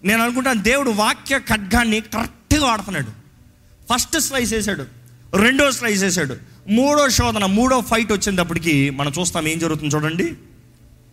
నేను 0.04 0.22
అనుకుంటాను 0.22 0.62
దేవుడు 0.62 0.90
వాక్య 0.90 1.38
ఖడ్గాన్ని 1.38 2.00
కరెక్ట్గా 2.00 2.66
వాడుతున్నాడు. 2.66 3.10
ఫస్ట్ 3.92 4.20
స్లైస్ 4.20 4.54
వేసాడు 4.54 4.86
రెండో 5.36 5.70
స్లైస్ 5.70 6.02
వేసాడు 6.02 6.36
మూడో 6.68 7.08
శోధన 7.08 7.46
మూడో 7.46 7.80
ఫైట్ 7.80 8.12
వచ్చినప్పటికీ 8.12 8.90
మనం 8.90 9.12
చూస్తాం 9.20 9.48
ఏం 9.48 9.58
జరుగుతుంది 9.58 9.94
చూడండి. 9.94 10.34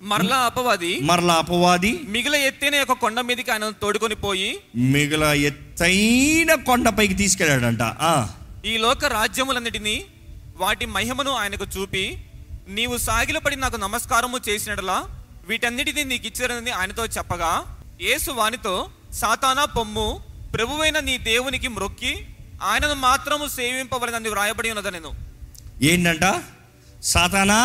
మరలా 0.01 0.37
అపవాది 0.41 0.91
మరలా 1.01 1.33
అపవాది 1.33 1.91
మిగిల 2.07 2.35
ఎత్తైన 2.45 2.75
ఒక 2.81 2.93
కొండ 2.99 3.19
మీదకి 3.19 3.51
ఆయన 3.51 3.65
తోడుకొని 3.81 4.15
పోయి 4.15 4.47
మిగల 4.91 5.23
ఎత్తైన 5.49 6.51
కొండపైకి 6.67 7.13
తీసుకెళ్ళాడంట. 7.13 7.83
ఆ, 8.03 8.13
ఈ 8.65 8.77
లోక 8.77 9.05
రాజ్యములన్నిటినీ 9.13 9.95
వాటి 10.55 10.85
మహిమను 10.87 11.31
ఆయనకు 11.31 11.65
చూపి 11.75 12.05
నీవు 12.69 12.97
సాగిలపడి 12.99 13.55
నాకు 13.55 13.77
నమస్కారము 13.77 14.37
చేసినట్లా 14.47 14.97
వీటన్నిటిని 15.47 16.03
నీకు 16.03 16.27
ఇచ్చారని 16.27 16.71
ఆయనతో 16.71 17.05
చెప్పగా 17.15 17.51
యేసు 18.01 18.31
వానితో 18.31 18.75
సాతానా 19.13 19.65
పొమ్ము 19.71 20.07
ప్రభువైన 20.53 20.99
నీ 20.99 21.17
దేవునికి 21.23 21.67
మ్రొక్కి 21.67 22.13
ఆయనను 22.63 22.97
మాత్రము 23.01 23.45
సేవింపవలనని 23.49 24.29
వ్రాయబడి 24.29 24.71
ఉన్నది 24.71 24.91
నేను 24.91 25.11
ఏంటంట 25.83 26.25
సాతానా 27.03 27.59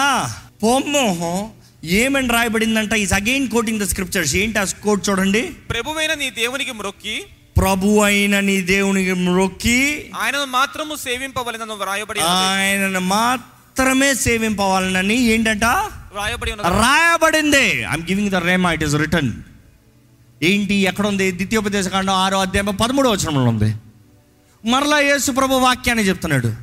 పొమ్ము 0.62 1.06
ఏమని 1.84 2.28
రాయబడిందంట? 2.28 2.92
Is 2.92 3.12
again 3.12 3.48
quoting 3.48 3.80
the 3.80 3.82
scriptures 3.82 4.36
ఏంటి 4.36 4.58
ఆ 4.58 4.64
కోట్ 4.64 5.08
చూడండి. 5.08 5.42
ప్రభువైన 5.42 6.14
నీ 6.14 6.30
దేవునికి 6.30 6.72
మ్రొక్కి. 6.72 7.24
ప్రభు 7.56 8.00
అయిన 8.00 8.40
నీ 8.40 8.60
దేవునికి 8.60 9.12
మొక్కి 9.12 10.10
ఆయనను 10.16 10.44
మాత్రము 10.44 10.94
సేవింపవలనని 10.94 11.72
వ్రాయబడి 11.72 12.20
ఉన్నది. 12.20 12.38
ఆయనను 12.38 13.00
మాత్రమే 13.00 14.14
సేవింపవాలనని 14.14 15.22
ఏంటంట? 15.22 15.64
ఉన్నది. 15.64 16.68
రాయబడింది. 16.68 17.66
I'm 17.80 18.02
giving 18.02 18.30
the 18.30 18.34
rhema 18.34 18.72
it 18.72 18.82
is 18.82 18.94
written 18.94 19.32
ఏంటి 20.42 20.74
ఎక్కడ 20.74 21.06
ఉంది 21.06 21.32
ద్వితీయోపదేశ 21.32 21.88
కాండం 21.88 22.14
ఆరో 22.14 22.40
అధ్యాయం 22.40 22.74
పదమూడో 22.74 23.10
వచనంలో 23.10 23.44
ఉంది. 23.44 23.74
మరలా 24.64 25.00
యేసు 25.00 25.32
ప్రభు 25.32 25.54
వాక్యాన్ని 25.54 26.08
చెప్తున్నాడు. 26.08 26.54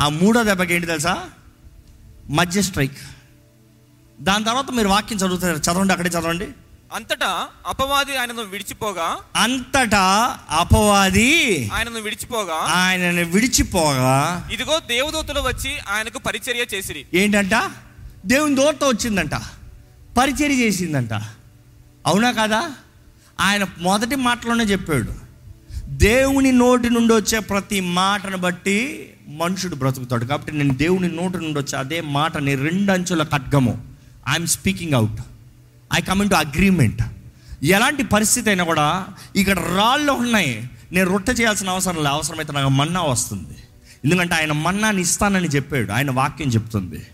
ఆ 0.00 0.08
మూడో 0.08 0.42
దెబ్బకి 0.42 0.74
ఏంటి 0.74 0.86
తెలుసా? 0.86 1.24
మధ్య 2.30 2.62
స్ట్రైక్. 2.62 2.98
దాని 4.20 4.44
తర్వాత 4.44 4.70
మీరు 4.70 4.88
వాక్యం 4.88 5.18
చదువుతారు. 5.18 5.56
చదవండి 5.56 5.92
అక్కడే 5.92 6.10
చదవండి. 6.10 6.48
అంతటా 6.94 7.48
అపవాది 7.66 8.16
ఆయనను 8.16 8.42
విడిచిపోగా? 8.42 9.16
అంతటా 9.36 10.38
అపవాది 10.50 11.70
ఆయనను 11.72 12.00
విడిచిపోగా? 12.00 12.54
ఆయనను 12.54 13.24
విడిచిపోగా 13.24 14.48
ఇదిగో 14.52 14.78
దేవదూతలు 14.78 15.40
వచ్చి 15.40 15.78
ఆయనకు 15.90 16.18
పరిచర్య 16.18 16.76
చేసిరి. 16.76 17.06
ఏంటంట? 17.14 17.70
దేవుని 18.26 18.54
దూత 18.54 18.84
వచ్చిందంట. 18.84 19.34
పరిచర్య 20.18 20.54
చేసిందంట. 20.54 21.12
అవునా 22.06 22.30
కదా? 22.30 22.72
ఆయన 23.40 23.66
మొదటి 23.78 24.16
మాటలోనే 24.16 24.64
చెప్పాడు. 24.64 25.14
దేవుని 25.88 26.52
నోటి 26.52 26.90
నుండి 26.90 27.14
వచ్చే 27.14 27.38
ప్రతి 27.38 27.80
మాటను 27.80 28.36
బట్టి 28.36 29.10
మనుషుడు 29.28 29.74
బ్రతుకుతాడు. 29.74 30.24
కాబట్టి 30.24 30.52
నేను 30.52 30.74
దేవుని 30.74 31.08
నోటి 31.08 31.38
నుండి 31.38 31.58
వచ్చే 31.58 31.78
అదే 31.78 32.00
మాటని 32.00 32.54
రెండు 32.54 32.92
అంచుల 32.92 33.22
ఖడ్గము. 33.22 33.89
I'm 34.28 34.46
speaking 34.46 34.92
out 34.92 35.20
I 35.94 36.00
come 36.00 36.30
to 36.30 36.34
agreement 36.34 37.02
ఎలాంటి 37.64 38.04
పరిస్థితి 38.04 38.50
అయినా 38.50 38.64
కూడా 38.64 39.06
ఇక్కడ 39.36 39.58
రాళ్ళు 39.58 40.12
ఉన్నాయి. 40.12 40.70
నేను 40.92 41.10
రొట్టె 41.10 41.32
చేయాల్సిన 41.32 41.68
అవసరం 41.68 41.96
లేదు 41.96 42.08
అవసరమైతే 42.08 42.52
నాకు 42.52 42.68
మన్నా 42.68 43.02
వస్తుంది. 43.02 43.56
ఎందుకంటే 44.04 44.34
ఆయన 44.34 44.52
మన్నాని 44.52 45.00
ఇస్తానని 45.02 45.48
చెప్పాడు. 45.48 45.92
ఆయన 45.92 46.10
వాక్యం 46.10 46.48
చెప్తుంది. 46.48 47.06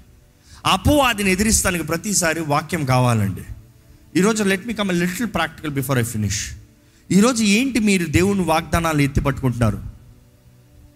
అపవాదిని 0.67 1.33
ఎదిరిస్తానికి 1.33 1.85
ప్రతిసారి 1.85 2.41
వాక్యం 2.41 2.85
కావాలండి. 2.85 3.41
ఈరోజు 4.17 4.43
let 4.43 4.67
me 4.67 4.75
come 4.75 4.93
little 4.93 5.29
practical 5.35 5.71
before 5.71 5.99
I 5.99 6.03
finish 6.03 6.53
ఈరోజు 7.11 7.43
ఏంటి 7.43 7.79
మీరు 7.79 8.07
దేవుని 8.07 8.41
వాగ్దానాలు 8.41 9.01
ఎత్తి 9.01 9.21
పట్టుకుంటున్నారు? 9.21 9.83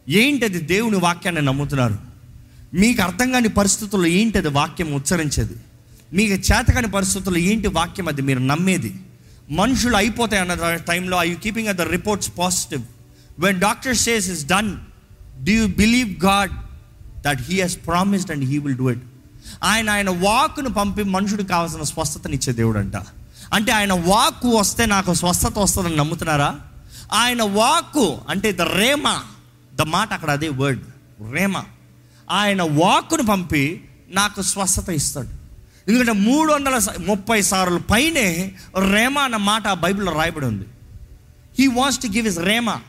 ఏంటి 0.09 0.45
అది 0.45 0.61
దేవుని 0.61 0.97
వాక్యాన్ని 0.97 1.43
నమ్ముతున్నారు? 1.43 1.99
మీకు 2.75 3.03
అర్థం 3.03 3.33
కాని 3.33 3.49
పరిస్థితుల్లో 3.49 4.09
ఏంటి 4.09 4.39
అది 4.39 4.49
వాక్యం 4.49 4.95
ఉచ్చరించేది? 4.95 5.55
మీకు 6.13 6.33
చేతకాని 6.33 6.91
పరిస్థితుల్లో 6.91 7.41
ఏంటి 7.41 7.69
వాక్యం 7.69 8.09
అది? 8.09 8.23
మీరు 8.23 8.39
నమ్మేది. 8.39 8.95
మనుషులు 9.51 9.97
అయిపోతాయి 9.97 10.43
అన్న 10.43 10.75
టైంలో 10.77 11.17
I 11.23 11.31
you 11.31 11.37
keeping 11.37 11.69
at 11.69 11.77
the 11.77 11.81
reports 11.81 12.33
positive 12.39 12.83
when 13.39 13.61
doctor 13.61 13.97
says 13.97 14.31
is 14.31 14.47
done 14.47 14.77
do 15.45 15.53
you 15.53 15.67
believe 15.67 16.25
God 16.25 16.53
that 17.23 17.43
he 17.43 17.61
has 17.61 17.77
promised 17.87 18.31
and 18.31 18.45
he 18.45 18.59
will 18.59 18.77
do 18.77 18.91
it 18.91 19.03
ఆయన 19.63 19.91
ఆయన 19.91 20.11
వాక్కును 20.11 20.71
పంపి 20.71 21.03
మనుషుడికి 21.03 21.49
కావాల్సిన 21.49 21.83
స్వస్థతనిచ్చే 21.83 22.53
దేవుడు 22.53 22.79
అంట 22.79 22.97
అంటే 23.53 23.73
ఆయన 23.73 23.93
వాక్కు 23.93 24.49
వస్తే 24.49 24.87
నాకు 24.87 25.15
స్వస్థత 25.15 25.59
వస్తుందని 25.59 25.97
నమ్ముతున్నారా? 25.97 26.61
ఆయన 27.13 27.43
వాక్కు 27.43 28.21
అంటే 28.29 28.53
ద 28.53 28.61
రేమ 28.61 29.23
ద 29.75 29.83
మాట 29.83 30.13
అక్కడ 30.13 30.31
అదే 30.31 30.49
వర్డ్ 30.49 30.81
రేమ 31.33 31.65
ఆయన 32.31 32.63
వాక్కును 32.63 33.23
పంపి 33.23 33.85
నాకు 34.11 34.43
స్వస్థత 34.43 34.89
ఇస్తాడు. 34.89 35.40
ఎందుకంటే 35.91 36.13
మూడు 36.13 36.53
వందల 36.53 36.79
స- 36.79 36.99
ముప్పై 37.07 37.43
సార్లు 37.43 37.79
పైనే 37.79 38.55
రేమా 38.93 39.23
అన్న 39.23 39.37
మాట 39.37 39.69
బైబిల్లో 39.73 40.13
రాయబడి 40.13 40.47
ఉంది. 40.47 40.65
He 41.59 41.67
wants 41.67 41.99
to 41.99 42.07
give 42.07 42.27
is 42.27 42.39
rhema. 42.39 42.81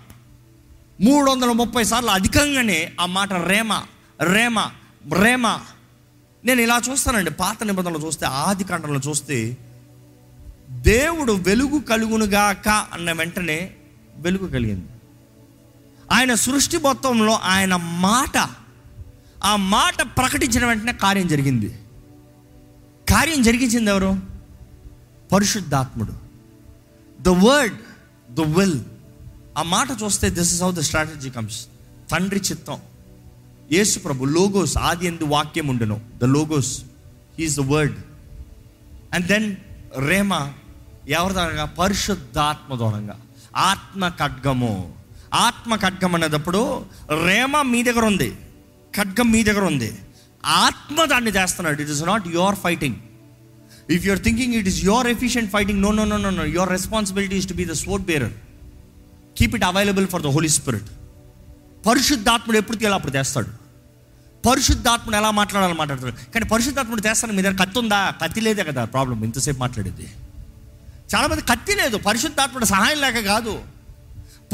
మూడు 1.01 1.31
వందల 1.31 1.51
ముప్పై 1.51 1.83
సార్లు 1.83 2.09
అధికంగానే 2.09 2.91
ఆ 3.01 3.05
మాట 3.05 3.33
రేమ 3.33 3.83
రేమ 4.21 4.59
రేమ. 5.13 5.59
నేను 6.45 6.61
ఇలా 6.61 6.81
చూస్తానండి 6.91 7.31
పాత 7.31 7.63
నిబంధనలు 7.63 7.99
చూస్తే 7.99 8.25
ఆది 8.25 8.63
కాండంలో 8.63 8.99
చూస్తే 9.09 9.57
దేవుడు 10.69 11.33
వెలుగు 11.33 11.79
కలుగునుగాక 11.79 12.69
అన్న 12.69 13.11
వెంటనే 13.11 13.71
వెలుగు 14.17 14.47
కలిగింది. 14.47 14.87
ఆయన 16.11 16.33
సృష్టి 16.33 16.77
మొత్తంలో 16.77 17.33
ఆయన 17.33 17.75
మాట 17.75 18.49
ఆ 19.43 19.55
మాట 19.55 20.01
ప్రకటించిన 20.01 20.65
వెంటనే 20.65 20.93
కార్యం 20.93 21.27
జరిగింది. 21.27 21.77
కార్యం 23.11 23.41
జరిగించింది 23.41 23.89
ఎవరు? 23.91 24.19
పరిశుద్ధాత్ముడు. 25.31 26.13
ద 27.21 27.29
వర్డ్ 27.29 27.77
ద 28.35 28.41
విల్ 28.41 28.79
ఆ 29.57 29.61
మాట 29.61 29.87
చూస్తే 30.03 30.29
this 30.29 30.53
is 30.53 30.61
how 30.63 30.71
the 30.71 30.79
strategy 30.79 31.29
comes 31.29 31.65
తండ్రి 32.11 32.39
చిత్తం. 32.39 32.79
యేసు 33.71 33.99
ప్రభు 33.99 34.25
లోగోస్ 34.25 34.77
ఆది 34.77 35.07
ఎందు 35.07 35.23
వాక్యం 35.23 35.67
ఉండను. 35.67 36.01
The 36.17 36.23
logos 36.23 36.81
he's 37.39 37.57
the 37.57 37.59
word 37.59 37.97
and 39.13 39.27
then 39.27 39.55
rhema 40.09 40.53
ఎవరి 41.07 41.33
ద్వారా 41.33 41.65
పరిశుద్ధాత్మ 41.65 42.75
దూరంగా 42.75 43.21
ఆత్మ 43.55 44.09
ఖడ్గము. 44.09 44.93
ఆత్మ 45.33 45.75
ఖడ్గం 45.75 46.15
అనేటప్పుడు 46.15 46.85
రేమ 47.25 47.61
మీ 47.61 47.83
దగ్గర 47.83 48.05
ఉంది. 48.05 48.37
ఖడ్గం 48.97 49.31
మీ 49.31 49.43
దగ్గర 49.43 49.63
ఉంది. 49.63 49.97
ఆత్మ 50.45 51.05
దాన్ని 51.05 51.31
చేస్తున్నాడు. 51.31 51.81
It 51.81 51.91
is 51.91 52.03
not 52.03 52.27
your 52.27 52.55
fighting 52.55 52.95
if 53.89 54.05
you're 54.05 54.21
thinking 54.21 54.53
it 54.53 54.67
is 54.67 54.83
your 54.83 55.07
efficient 55.07 55.51
fighting 55.51 55.81
no 55.81 55.91
no 55.91 56.05
no 56.05 56.17
no 56.17 56.29
no 56.29 56.45
your 56.45 56.69
responsibility 56.69 57.35
is 57.35 57.47
to 57.47 57.53
be 57.53 57.65
the 57.65 57.71
sport 57.71 58.05
bearer 58.05 58.33
keep 59.37 59.55
it 59.55 59.63
available 59.63 60.07
for 60.07 60.21
the 60.21 60.25
holy 60.25 60.49
spirit 60.49 60.83
పరిశుద్ధాత్ముడు 61.87 62.57
ఎప్పుడు 62.57 62.77
తీయాలి 62.77 62.95
అప్పుడు 62.95 63.17
చేస్తాడు. 63.17 63.61
పరిశుద్ధాత్ముడు 64.49 65.15
ఎలా 65.15 65.31
మాట్లాడాలి 65.31 65.73
మాట్లాడతాడు. 65.73 66.31
కానీ 66.31 66.45
పరిశుద్ధాత్ముడు 66.45 67.07
చేస్తాను 67.07 67.33
మీ 67.33 67.41
దగ్గర 67.41 67.63
కత్తి 67.63 67.79
ఉందా? 67.79 68.09
కత్తి 68.09 68.41
లేదే 68.41 68.63
కదా 68.63 68.85
ప్రాబ్లం 68.85 69.23
ఇంతసేపు 69.23 69.59
మాట్లాడేది. 69.59 70.07
చాలామంది 71.15 71.41
కత్తి 71.41 71.75
లేదు. 71.75 71.97
పరిశుద్ధాత్ముడు 71.97 72.65
సహాయం 72.65 73.01
లేక 73.01 73.19
కాదు. 73.19 73.61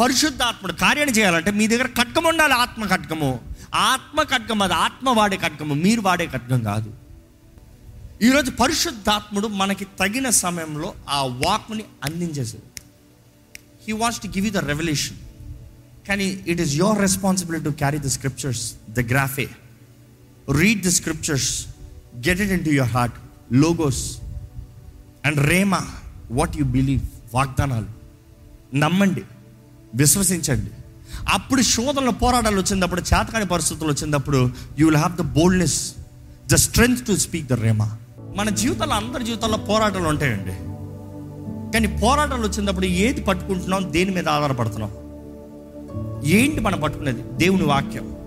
పరిశుద్ధాత్ముడు 0.01 0.73
కార్యాన్ని 0.73 1.17
చేయాలంటే 1.17 1.51
మీ 1.51 1.67
దగ్గర 1.67 1.85
ఖడ్గం 1.85 2.23
ఉండాలి 2.23 2.53
ఆత్మ 2.53 2.85
కట్కము 2.85 3.39
ఆత్మ 3.75 4.23
ఖడ్గం 4.23 4.61
అది 4.61 4.73
ఆత్మ 4.73 5.09
వాడే 5.09 5.37
ఖడ్గము 5.37 5.73
మీరు 5.73 6.01
వాడే 6.01 6.27
ఖడ్గం 6.27 6.63
కాదు. 6.63 6.93
ఈరోజు 8.21 8.51
పరిశుద్ధాత్ముడు 8.51 9.47
మనకి 9.47 9.85
తగిన 9.99 10.29
సమయంలో 10.29 10.93
ఆ 11.09 11.21
వాక్ని 11.21 11.83
అందించేసేది 12.03 12.63
he 13.87 13.91
wants 13.91 14.21
to 14.21 14.27
give 14.27 14.45
you 14.45 14.51
the 14.51 14.57
revolution 14.57 15.17
కానీ 16.07 16.43
it 16.47 16.61
is 16.61 16.75
your 16.75 17.01
responsibility 17.01 17.65
to 17.65 17.69
carry 17.69 17.99
the 17.99 18.05
scriptures 18.05 18.73
the 18.89 18.99
graphe 18.99 19.49
read 20.59 20.85
the 20.85 20.87
scriptures 20.87 21.67
get 22.15 22.41
it 22.41 22.51
into 22.65 22.69
your 22.69 22.91
heart 22.91 23.15
logos 23.51 24.17
and 25.25 25.49
rhema 25.49 25.87
what 26.31 26.57
you 26.57 26.63
believe 26.63 27.01
వాగ్దానాలు. 27.33 27.87
నమ్మండి. 28.75 29.23
విశ్వసించండి. 29.95 30.71
అప్పుడు 31.29 31.61
శోధనలు 31.61 32.11
పోరాటాలు 32.11 32.61
వచ్చినప్పుడు 32.61 33.01
చేతకాని 33.01 33.45
పరిస్థితులు 33.45 33.89
వచ్చినప్పుడు 33.89 34.51
you 34.79 34.87
will 34.87 34.97
have 34.97 35.17
the 35.17 35.21
boldness 35.21 35.93
the 36.47 36.55
strength 36.55 37.07
to 37.07 37.15
speak 37.15 37.47
the 37.47 37.53
rhema 37.53 37.97
మన 38.35 38.49
జీవితంలో 38.49 38.95
అందరి 38.95 39.23
జీవితాల్లో 39.23 39.57
పోరాటాలు 39.57 40.07
ఉంటాయండి. 40.07 40.55
కానీ 41.73 41.87
పోరాటాలు 41.97 42.47
వచ్చినప్పుడు 42.47 42.85
ఏది 42.85 43.21
పట్టుకుంటున్నాం 43.21 43.93
దేని 43.93 44.11
మీద 44.11 44.29
ఆధారపడుతున్నాం? 44.29 44.91
ఏంటి 46.25 46.59
మనం 46.59 46.79
పట్టుకునేది? 46.79 47.21
దేవుని 47.31 47.63
వాక్యం. 47.63 48.17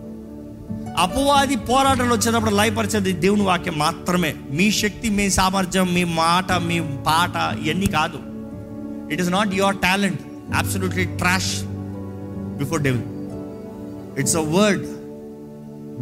అపవాది 0.98 1.56
పోరాటాలు 1.56 2.14
వచ్చేటప్పుడు 2.14 2.50
లయపరిచేది 2.50 3.12
దేవుని 3.12 3.42
వాక్యం 3.42 3.78
మాత్రమే. 3.78 4.34
మీ 4.50 4.70
శక్తి 4.70 5.10
మీ 5.10 5.30
సామర్థ్యం 5.30 5.94
మీ 5.94 6.04
మాట 6.04 6.52
మీ 6.52 6.80
పాట 6.80 7.58
ఇవన్నీ 7.58 7.86
కాదు. 7.86 8.18
It 9.12 9.20
is 9.20 9.30
not 9.30 9.54
your 9.54 9.76
talent 9.76 10.20
absolutely 10.56 11.04
trash 11.04 11.52
before 12.62 12.82
devil 12.86 13.04
it's 14.20 14.36
a 14.42 14.44
word 14.56 14.86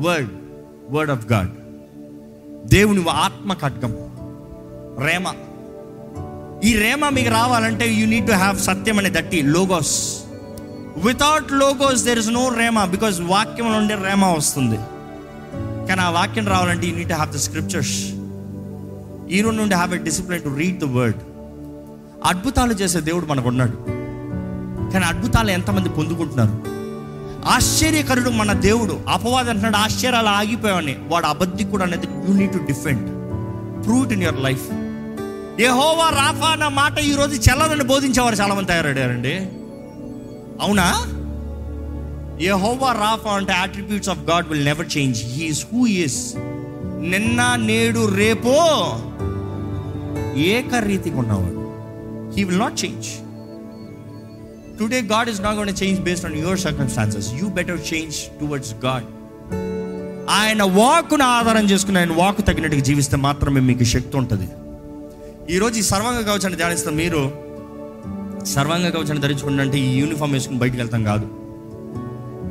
word 0.06 0.32
word 0.96 1.12
of 1.16 1.24
God 1.32 1.52
దేవుని 2.74 3.02
ఆత్మ 3.26 3.52
ఖడ్గం 3.64 3.92
రేమ. 5.06 5.26
ఈ 6.68 6.70
రేమ 6.84 7.08
మీకు 7.16 7.30
రావాలంటే 7.30 7.86
యూ 7.98 8.06
నీడ్ 8.12 8.26
టు 8.30 8.36
హ్యావ్ 8.42 8.56
సత్యం 8.68 8.96
అనే 9.00 9.10
దట్టి 9.16 9.40
logos 9.56 9.96
without 11.08 11.50
logos 11.62 12.00
there 12.08 12.20
is 12.22 12.30
no 12.38 12.44
rhema 12.60 12.84
because 12.94 13.18
వాక్యం 13.34 13.68
నుండి 13.76 13.94
రేమ 14.06 14.24
వస్తుంది. 14.38 14.78
కానీ 15.88 16.00
ఆ 16.06 16.08
వాక్యం 16.18 16.46
రావాలంటే 16.54 16.86
you 16.90 16.94
need 16.96 17.12
to 17.12 17.18
have 17.20 17.32
the 17.36 17.40
scriptures 17.46 17.96
ఈ 19.36 19.38
రోజు 19.44 19.56
నుండి 19.60 19.74
have 19.74 19.94
a 19.94 19.98
discipline 20.08 20.42
to 20.44 20.50
read 20.60 20.78
the 20.84 20.86
word 20.98 21.22
అద్భుతాలు 22.30 22.74
చేసే 22.82 23.00
దేవుడు 23.08 23.26
మనకు 23.26 23.48
ఉన్నాడు. 23.48 23.76
కానీ 24.92 25.04
అద్భుతాలు 25.04 25.50
ఎంతమంది 25.50 25.88
పొందుకుంటున్నారు? 25.88 26.78
ఆశ్చర్యకరుడు 27.48 28.30
మన 28.30 28.52
దేవుడు 28.52 29.00
అపవాదం 29.08 29.48
అంటున్నాడు 29.48 29.76
ఆశ్చర్యాలు 29.76 30.28
ఆగిపోయావని. 30.28 30.96
వాడు 31.08 31.26
అబద్ధికుడు 31.26 31.82
అనేది 31.82 32.06
you 32.28 32.34
need 32.34 32.52
to 32.52 32.58
defend 32.58 33.06
fruit 33.86 34.12
in 34.12 34.22
your 34.22 34.40
life 34.40 34.66
Jehovah 35.60 36.08
Rapha 36.10 36.46
అన్న 36.46 36.68
మాట 36.68 36.98
ఈరోజు 36.98 37.30
రోజు 37.30 37.50
చల్లదని 37.50 37.84
బోధించేవారు 37.84 38.34
చాలా 38.34 38.54
మంది 38.54 38.68
తయారయ్యారండి. 38.68 39.34
అవునా? 40.64 40.86
యెహోవా 42.44 42.92
రాఫా 42.92 43.30
అంటే 43.30 43.52
attributes 43.52 44.08
of 44.08 44.18
God 44.18 44.48
will 44.48 44.64
never 44.64 44.86
change 44.98 45.22
he's 45.24 45.66
who 45.72 45.86
is 45.86 46.36
నిన్న 47.00 47.54
నేడు 47.56 48.14
రేపో 48.14 48.54
ఏకరీతిగా 50.40 51.18
ఉన్నవాడు. 51.18 51.60
He 52.36 52.44
will 52.44 52.58
not 52.58 52.84
change 52.84 53.08
today 54.80 55.00
God 55.02 55.28
is 55.28 55.40
not 55.40 55.56
gonna 55.56 55.82
change 55.82 56.00
based 56.00 56.26
on 56.26 56.36
your 56.36 56.58
circumstances 56.58 57.32
you 57.32 57.48
better 57.48 57.80
change 57.94 58.16
towards 58.40 58.74
God 58.74 59.04
ఆయన 60.30 60.62
వాకును 60.62 61.24
ఆధారం 61.24 61.64
చేసుకుని 61.64 61.98
ఆయన 61.98 62.12
వాకు 62.12 62.42
తగినట్టుగా 62.42 62.82
జీవిస్తే 62.82 63.16
మాత్రమే 63.16 63.60
మీకు 63.60 63.84
శక్తి 63.84 64.16
ఉంటుంది. 64.16 64.48
ఈరోజు 65.54 65.78
ఈ 65.78 65.82
సర్వంగ 65.82 66.20
కవచాన్ని 66.20 66.56
ధ్యానిస్తున్న 66.56 66.96
మీరు 66.96 67.32
సర్వంగ 68.44 68.88
కవచాన్ని 68.88 69.20
ధరించుకుంటే 69.20 69.62
అంటే 69.62 69.78
ఈ 69.78 69.96
యూనిఫామ్ 69.96 70.32
వేసుకుని 70.32 70.58
బయటకు 70.58 70.76
వెళ్తాం 70.76 71.04
కాదు. 71.04 71.26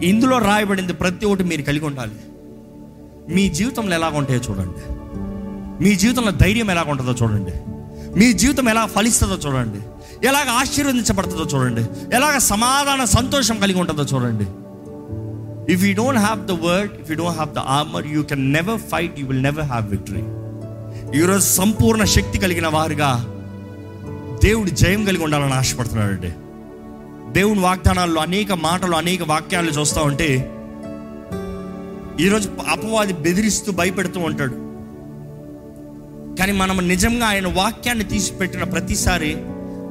ఇందులో 0.05 0.37
రాయబడింది 0.37 0.93
ప్రతి 0.93 1.25
ఒక్కటి 1.25 1.43
మీరు 1.43 1.61
కలిగి 1.61 1.85
ఉండాలి. 1.85 2.15
మీ 3.35 3.49
జీవితంలో 3.49 3.95
ఎలాగ 3.95 4.17
ఉంటాయో 4.17 4.39
చూడండి. 4.49 4.83
మీ 5.83 5.95
జీవితంలో 5.95 6.31
ధైర్యం 6.31 6.71
ఎలాగ 6.71 6.89
ఉంటుందో 6.89 7.11
చూడండి. 7.11 7.51
మీ 8.19 8.33
జీవితం 8.33 8.69
ఎలా 8.69 8.85
ఫలిస్తుందో 8.85 9.35
చూడండి. 9.35 9.79
ఎలాగ 10.23 10.49
ఆశీర్వదించబడుతుందో 10.49 11.43
చూడండి. 11.43 12.15
ఎలాగ 12.15 12.38
సమాధాన 12.38 13.03
సంతోషం 13.03 13.60
కలిగి 13.60 13.80
ఉంటుందో 13.80 14.03
చూడండి. 14.03 14.47
If 15.73 15.84
you 15.84 15.93
don't 15.93 16.19
have 16.19 16.47
the 16.47 16.51
word 16.51 16.91
if 17.01 17.12
you 17.12 17.17
don't 17.17 17.34
have 17.34 17.56
the 17.56 17.60
armour 17.60 18.08
you 18.08 18.23
can 18.23 18.53
never 18.53 18.80
fight 18.80 19.19
you 19.19 19.27
will 19.27 19.43
never 19.43 19.65
have 19.65 19.89
victory 19.89 20.23
ఈరోజు 21.19 21.45
సంపూర్ణ 21.45 22.03
శక్తి 22.03 22.38
కలిగిన 22.38 22.67
వారుగా 22.67 23.25
దేవుడు 24.43 24.69
జయం 24.69 25.06
కలిగి 25.06 25.23
ఉండాలని 25.23 25.53
ఆశపడుతున్నాడండి. 25.53 26.32
దేవుని 27.39 27.60
వాగ్దానాల్లో 27.60 28.21
అనేక 28.21 28.51
మాటలు 28.51 28.95
అనేక 28.95 29.23
వాక్యాలు 29.23 29.71
చూస్తూ 29.71 30.01
ఉంటే 30.01 30.51
ఈరోజు 32.19 32.49
అపవాది 32.67 33.13
బెదిరిస్తూ 33.13 33.71
భయపెడుతూ 33.71 34.19
ఉంటాడు. 34.19 34.53
కానీ 36.36 36.51
మనం 36.51 36.88
నిజంగా 36.88 37.25
ఆయన 37.25 37.47
వాక్యాన్ని 37.47 38.03
తీసిపెట్టిన 38.03 38.63
ప్రతిసారి 38.63 39.38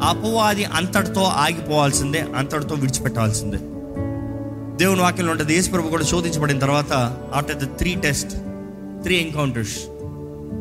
అపవాది 0.02 0.64
అంతటితో 0.64 1.22
ఆగిపోవాల్సిందే 1.22 2.26
అంతటితో 2.36 2.74
విడిచిపెట్టాల్సిందే. 2.74 3.56
దేవుని 4.76 5.00
వాక్యంలో 5.00 5.32
ఉంటుంది 5.32 5.54
యేసు 5.54 5.70
కూడా 5.70 6.04
శోధించబడిన 6.04 6.58
తర్వాత 6.58 6.92
after 7.34 7.56
the 7.56 7.78
three 7.78 7.94
test 7.94 8.30
three 9.02 9.16
encounters 9.16 9.78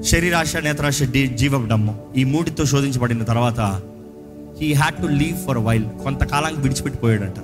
శరీరాశ 0.04 0.56
నేత్రాశ 0.56 1.04
డి- 1.04 1.36
జీవడమ్ము 1.36 2.06
ఈ 2.18 2.24
మూడితో 2.24 2.66
శోధించబడిన 2.66 3.24
తర్వాత 3.24 3.82
he 4.62 4.74
had 4.74 4.96
to 4.96 5.08
leave 5.08 5.48
for 5.48 5.58
while 5.58 5.86
కొంతకాలానికి 6.04 6.62
విడిచిపెట్టిపోయాడంట. 6.62 7.36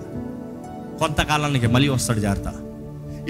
కొంతకాలానికి 0.99 1.67
మళ్ళీ 1.67 1.89
వస్తాడు 1.89 2.19
జాగ్రత్త. 2.19 2.53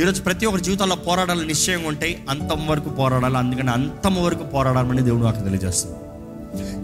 ఈరోజు 0.02 0.21
ప్రతి 0.21 0.45
ఒక్కరి 0.45 0.63
జీవితంలో 0.63 0.95
పోరాటాలు 0.95 1.43
నిశ్చయంగా 1.43 1.88
ఉంటాయి. 1.88 2.24
అంతం 2.30 2.67
వరకు 2.67 2.89
పోరాడాలి 2.89 3.38
అందుకని 3.38 3.69
అంతం 3.69 4.24
వరకు 4.24 4.43
పోరాడాలని 4.43 5.02
దేవుడు 5.02 5.24
నాకు 5.24 5.41
తెలియజేస్తుంది. 5.41 5.95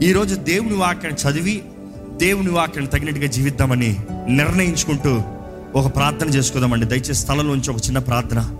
ఈరోజు 0.01 0.35
దేవుని 0.35 0.73
వాక్యాన్ని 0.73 1.31
చదివి 1.31 1.63
దేవుని 2.17 2.49
వాక్యాన్ని 2.49 2.99
తగినట్టుగా 2.99 3.27
జీవిద్దామని 3.27 3.97
నిర్ణయించుకుంటూ 4.29 5.21
ఒక 5.79 5.95
ప్రార్థన 5.95 6.27
చేసుకుందామండి. 6.29 6.85
దయచేసి 6.85 7.13
స్థలంలోంచి 7.13 7.69
ఒక 7.69 7.77
చిన్న 7.77 7.99
ప్రార్థన. 7.99 8.55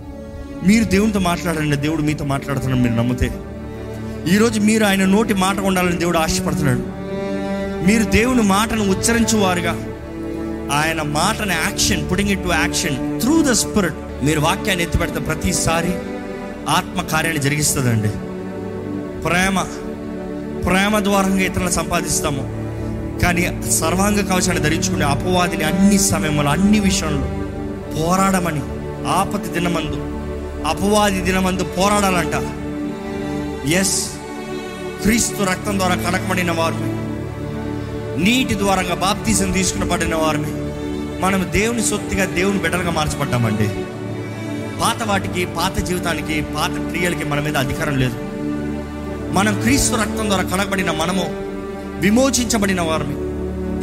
మీరు 0.66 0.84
దేవునితో 0.84 1.18
మాట్లాడండి 1.18 1.76
దేవుడు 1.76 2.02
మీతో 2.02 2.24
మాట్లాడుతున్నాడు 2.24 2.82
మీరు 2.82 2.94
నమ్మితే. 2.94 3.30
ఈరోజు 4.34 4.60
మీరు 4.60 4.84
ఆయన 4.84 5.04
నోటి 5.04 5.34
మాట 5.34 5.58
ఉండాలని 5.58 5.96
దేవుడు 5.96 6.18
ఆశపడుతున్నాడు. 6.18 6.82
మీరు 7.86 8.04
దేవుని 8.04 8.42
మాటను 8.42 8.90
ఉచ్చరించువారుగా. 8.90 9.72
ఆయన 10.76 11.02
మాటను 11.02 11.52
action 11.52 12.10
putting 12.10 12.30
it 12.30 12.44
to 12.44 12.48
action 12.48 13.20
through 13.20 13.42
the 13.42 13.52
spirit 13.52 14.24
మీరు 14.24 14.40
వాక్యాన్ని 14.40 14.84
ఎత్తిపెడితే 14.84 15.20
ప్రతిసారి 15.20 15.92
ఆత్మ 16.68 17.02
కార్యాన్ని 17.02 17.42
జరిగిస్తుందండి. 17.42 18.08
ప్రేమ 19.22 19.66
ప్రేమ 20.68 20.98
ద్వారంగా 20.98 21.40
ఇతరులను 21.40 21.70
సంపాదిస్తాము. 21.70 22.42
కానీ 23.20 23.70
సర్వాంగ 23.70 24.20
కవచాన్ని 24.20 24.64
ధరించుకునే 24.64 25.04
అపవాదిని 25.04 25.64
అన్ని 25.64 25.98
సమయంలో 25.98 26.50
అన్ని 26.50 26.80
విషయంలో 26.80 27.26
పోరాడమని 27.94 28.62
ఆపతి 29.08 29.48
దినమందు 29.48 29.98
అపవాది 30.68 31.20
దినమందు 31.20 31.64
పోరాడాలంట. 31.64 32.36
ఎస్ 33.68 34.10
క్రీస్తు 35.02 35.42
రక్తం 35.42 35.78
ద్వారా 35.78 35.94
కడకబడిన 35.94 36.50
వారిని 36.50 36.90
నీటి 38.24 38.58
ద్వారంగా 38.58 38.94
బాప్తీసం 38.94 39.52
తీసుకుని 39.52 39.88
పడిన 39.88 40.14
వారిని 40.14 40.52
మనం 41.20 41.46
దేవుని 41.52 41.82
సొత్తుగా 41.82 42.24
దేవుని 42.24 42.58
బిడ్డలుగా 42.58 42.90
మార్చబడ్డామండి. 42.90 43.68
పాత 44.82 45.08
వాటికి 45.08 45.44
పాత 45.46 45.76
జీవితానికి 45.78 46.40
పాత 46.40 46.88
క్రియలకి 46.88 47.24
మన 47.24 47.40
మీద 47.40 47.56
అధికారం 47.56 47.96
లేదు. 47.96 48.27
మనం 49.32 49.60
క్రీస్తు 49.60 49.96
రక్తం 49.96 50.30
ద్వారా 50.30 50.42
కడగబడిన 50.42 50.90
మనము 50.90 51.24
విమోచించబడిన 52.00 52.80
వారిని 52.80 53.16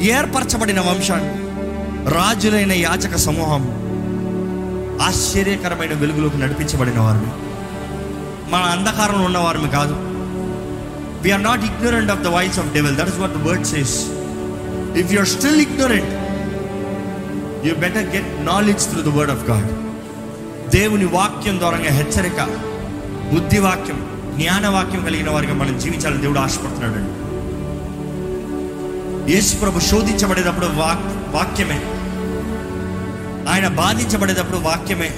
ఏర్పరచబడిన 0.08 0.79
వంశాన్ని 0.79 1.34
రాజులైన 2.13 2.71
యాచక 2.71 3.15
సమూహం 3.15 3.63
ఆశ్చర్యకరమైన 5.01 5.93
వెలుగులోకి 5.93 6.38
నడిపించబడిన 6.38 6.99
వారిని. 6.99 7.31
మన 8.51 8.62
అంధకారంలో 8.62 9.25
ఉన్నవారిని 9.25 9.69
కాదు. 9.69 9.93
We're 11.23 11.43
not 11.43 11.65
ignorant 11.65 12.12
of 12.12 12.21
the 12.21 12.27
voice 12.27 12.60
of 12.60 12.73
devil 12.73 12.95
that 12.95 13.10
is 13.10 13.17
what 13.17 13.34
the 13.34 13.47
word 13.47 13.65
says 13.65 14.05
if 14.97 15.13
you 15.13 15.19
are 15.19 15.27
still 15.27 15.62
ignorant 15.62 16.13
you 17.67 17.75
better 17.75 18.15
get 18.15 18.45
knowledge 18.45 18.84
through 18.84 19.01
the 19.01 19.08
word 19.08 19.31
of 19.31 19.49
God 19.49 19.69
దేవుని 20.71 21.05
వాక్యం 21.05 21.60
ద్వారా 21.60 21.77
హెచ్చరిక 21.77 22.41
బుద్ధి 23.34 23.60
జ్ఞానవాక్యం 24.38 25.06
కలిగిన 25.06 25.30
వారిగా 25.30 25.54
మనం 25.54 25.80
జీవించాలని 25.80 26.21
దేవుడు 26.21 26.39
ఆశపడుతున్నాడు. 26.39 26.93
అండి 26.93 27.26
యేసు 29.34 29.56
ప్రభు 29.56 29.80
శోధించబడేటప్పుడు 29.80 30.65
వాక్ 30.65 31.36
వాక్యమే. 31.36 31.82
ఆయన 33.52 33.67
బాధించబడేటప్పుడు 33.67 34.58
వాక్యమే. 34.58 35.12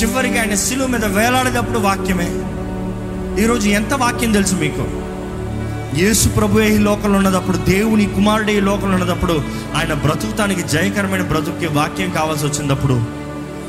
చివరికి 0.00 0.38
ఆయన 0.38 0.54
శిలువ 0.54 0.86
మీద 0.86 1.04
వేలాడేటప్పుడు 1.04 1.78
వాక్యమే. 1.78 2.28
ఈరోజు 3.42 3.68
ఎంత 3.68 3.94
వాక్యం 3.94 4.32
తెలుసు 4.32 4.54
మీకు? 4.54 5.04
యేసు 5.96 6.28
ప్రభు 6.28 6.60
ఈ 6.60 6.78
లోకంలో 6.78 7.18
ఉన్నదప్పుడు 7.18 7.56
దేవుని 7.56 8.06
కుమారుడు 8.06 8.50
ఈ 8.50 8.60
లోకంలో 8.60 8.94
ఉన్నదప్పుడు 8.94 9.42
ఆయన 9.76 9.92
బ్రతుకుతానికి 9.94 10.62
జయకరమైన 10.62 11.22
బ్రతుక్కి 11.22 11.66
వాక్యం 11.66 12.10
కావాల్సి 12.10 12.46
వచ్చినప్పుడు 12.46 13.23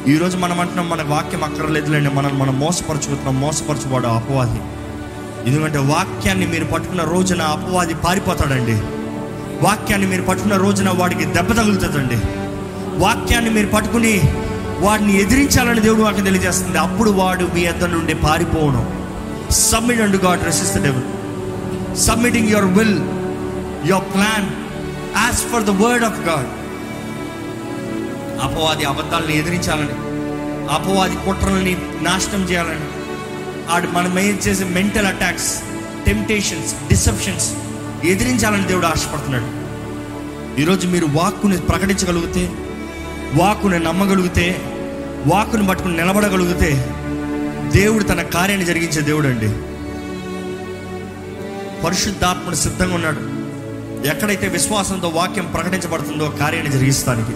ఈరోజు 0.07 0.37
మనం 0.37 0.59
అంటున్నాం 0.59 0.89
మన 0.89 1.01
వాక్యం 1.01 1.43
అక్కర్లేదులేండి 1.43 2.09
మనల్ని 2.09 2.37
మనం 2.39 2.59
మోసపరచుకుంటున్నాం 2.59 3.41
మోసపరచువాడు 3.41 4.07
అపవాది. 4.07 4.59
ఎందుకంటే 5.49 5.77
వాక్యాన్ని 5.77 6.47
మీరు 6.47 6.65
పట్టుకున్న 6.65 7.03
రోజున 7.03 7.41
అపవాది 7.41 7.93
పారిపోతాడండి. 7.93 8.75
వాక్యాన్ని 9.65 10.07
మీరు 10.07 10.21
పట్టుకున్న 10.21 10.57
రోజున 10.57 10.89
వాడికి 10.89 11.25
దెబ్బ 11.25 11.51
తగులుతుందండి. 11.51 12.17
వాక్యాన్ని 12.97 13.49
మీరు 13.49 13.67
పట్టుకుని 13.67 14.21
వాడిని 14.79 15.21
ఎదిరించాలని 15.21 15.81
దేవుడు 15.81 16.01
వాక్యం 16.01 16.25
తెలియజేస్తుంది. 16.25 16.77
అప్పుడు 16.77 17.11
వాడు 17.11 17.49
మీ 17.55 17.61
ఎద్ద 17.61 17.85
నుండి 17.85 18.13
పారిపోవడం 18.13 18.85
submit 19.51 20.01
and 20.01 20.23
God 20.23 20.45
resist 20.45 20.79
devil 20.81 21.07
submitting 21.95 22.49
your 22.49 22.65
will 22.65 22.99
your 23.91 24.13
plan 24.13 24.47
as 25.25 25.41
per 25.51 25.63
the 25.63 25.69
word 25.69 26.05
of 26.05 26.19
God 26.19 26.47
అపవాది 28.41 28.85
అబద్ధాలను 28.85 29.31
ఎదిరించాలని 29.31 30.15
అపవాది 30.73 31.15
కుట్రలని 31.15 31.77
నాశనం 32.01 32.43
చేయాలని 32.43 32.85
ఆడు 33.71 33.87
మనం 33.87 34.19
ఏం 34.19 34.35
చేసే 34.35 34.63
మెంటల్ 34.63 35.05
అటాక్స్ 35.05 35.61
టెంప్టేషన్స్ 36.05 36.75
డిసెప్షన్స్ 36.87 37.51
ఎదిరించాలని 38.05 38.67
దేవుడు 38.67 38.85
ఆశపడుతున్నాడు. 38.85 39.65
ఈరోజు 40.61 40.87
మీరు 40.87 41.05
వాక్కుని 41.05 41.57
ప్రకటించగలిగితే 41.57 42.51
వాక్కుని 43.33 43.79
నమ్మగలిగితే 43.79 44.61
వాక్కుని 45.27 45.67
పట్టుకుని 45.67 45.97
నిలబడగలిగితే 45.97 46.89
దేవుడు 47.79 48.03
తన 48.03 48.21
కార్యాన్ని 48.21 48.65
జరిగించే 48.65 49.01
దేవుడు 49.01 49.27
అండి. 49.27 49.49
పరిశుద్ధాత్ముడు 51.83 52.55
సిద్ధంగా 52.55 52.95
ఉన్నాడు. 52.95 53.45
ఎక్కడైతే 54.07 54.47
విశ్వాసంతో 54.47 55.07
వాక్యం 55.07 55.45
ప్రకటించబడుతుందో 55.45 56.29
కార్యాన్ని 56.29 56.71
జరిగిస్తానికి. 56.71 57.31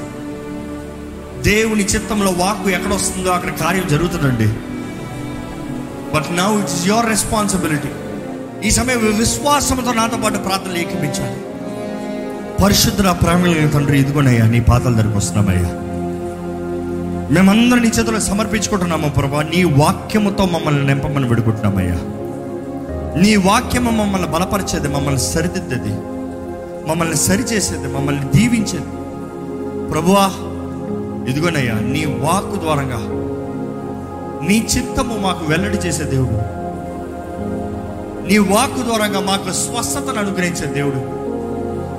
దేవుని 1.42 1.84
చిత్తంలో 1.84 2.32
వాక్కు 2.32 2.70
ఎక్కడ 2.70 2.94
వస్తుందో 2.94 3.30
అక్కడ 3.30 3.52
కార్యం 3.52 3.88
జరుగుతుందండి. 3.88 4.48
But 6.16 6.36
now 6.36 6.62
it's 6.62 6.88
your 6.88 7.06
responsibility 7.06 7.90
ఈ 8.68 8.72
సమయం 8.72 9.18
విశ్వాసంతో 9.18 9.94
నాతో 9.94 10.18
పాటు 10.18 10.38
ప్రార్థన 10.38 10.78
ఏకిపించాలి. 10.78 11.42
పరిశుద్ధ 12.64 13.02
ప్రేమల 13.02 13.68
తండ్రి 13.68 14.00
ఇదిగోనయ్యా 14.00 14.46
నీ 14.46 14.60
పాతల 14.60 14.94
దగ్గరకు 14.94 15.18
వస్తున్నామయ్యా. 15.18 15.70
మేమందరం 17.32 17.82
నీ 17.82 17.88
చేతులు 17.88 18.20
సమర్పించుకుంటున్నాము 18.20 19.10
ప్రభా. 19.10 19.42
నీ 19.42 19.64
వాక్యముతో 19.64 20.46
మమ్మల్ని 20.46 20.88
నింపమని 20.88 21.28
విడుకుంటున్నామయ్యా. 21.28 21.96
నీ 23.22 23.36
వాక్యము 23.36 23.92
మమ్మల్ని 23.92 24.28
బలపరిచేది 24.28 24.88
మమ్మల్ని 24.88 25.22
సరిదిద్దేది 25.22 25.92
మమ్మల్ని 26.90 27.16
సరిచేసేది 27.16 27.88
మమ్మల్ని 27.88 28.24
దీవించేది. 28.36 28.86
ప్రభువా 29.92 30.32
ఇదిగోనయ్యా 31.30 31.74
నీ 31.74 32.06
వాక్కు 32.06 32.56
ద్వారంగా 32.56 33.30
నీ 34.48 34.68
చిత్తము 34.78 35.18
మాకు 35.18 35.46
వెల్లడి 35.46 35.78
చేసే 35.78 36.04
దేవుడు. 36.04 36.60
నీ 38.28 38.38
వాక్కు 38.38 38.82
ద్వారంగా 38.82 39.20
మాకు 39.20 39.52
స్వస్థతను 39.52 40.20
అనుగ్రహించే 40.20 40.74
దేవుడు. 40.74 41.20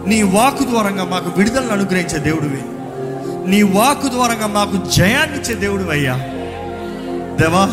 నీ 0.08 0.22
వాక్కు 0.22 0.64
ద్వారంగా 0.64 1.04
మాకు 1.04 1.30
విడుదలను 1.36 1.68
అనుగ్రహించే 1.68 2.18
దేవుడివి. 2.18 2.62
నీ 3.50 3.62
వాక్కు 3.62 4.08
ద్వారంగా 4.08 4.46
మాకు 4.46 4.90
జయాన్నిచ్చే 4.90 5.54
దేవుడు 5.54 5.90
అయ్యా 5.90 6.14
దేవా 7.40 7.70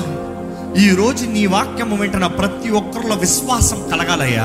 ఈ 0.81 0.95
రోజు 0.95 1.25
నీ 1.25 1.45
వాక్యము 1.45 1.95
వెంటనే 1.95 2.27
ప్రతి 2.27 2.69
ఒక్కరిలో 2.69 3.15
విశ్వాసం 3.15 3.89
కలగాలయ్యా. 3.91 4.43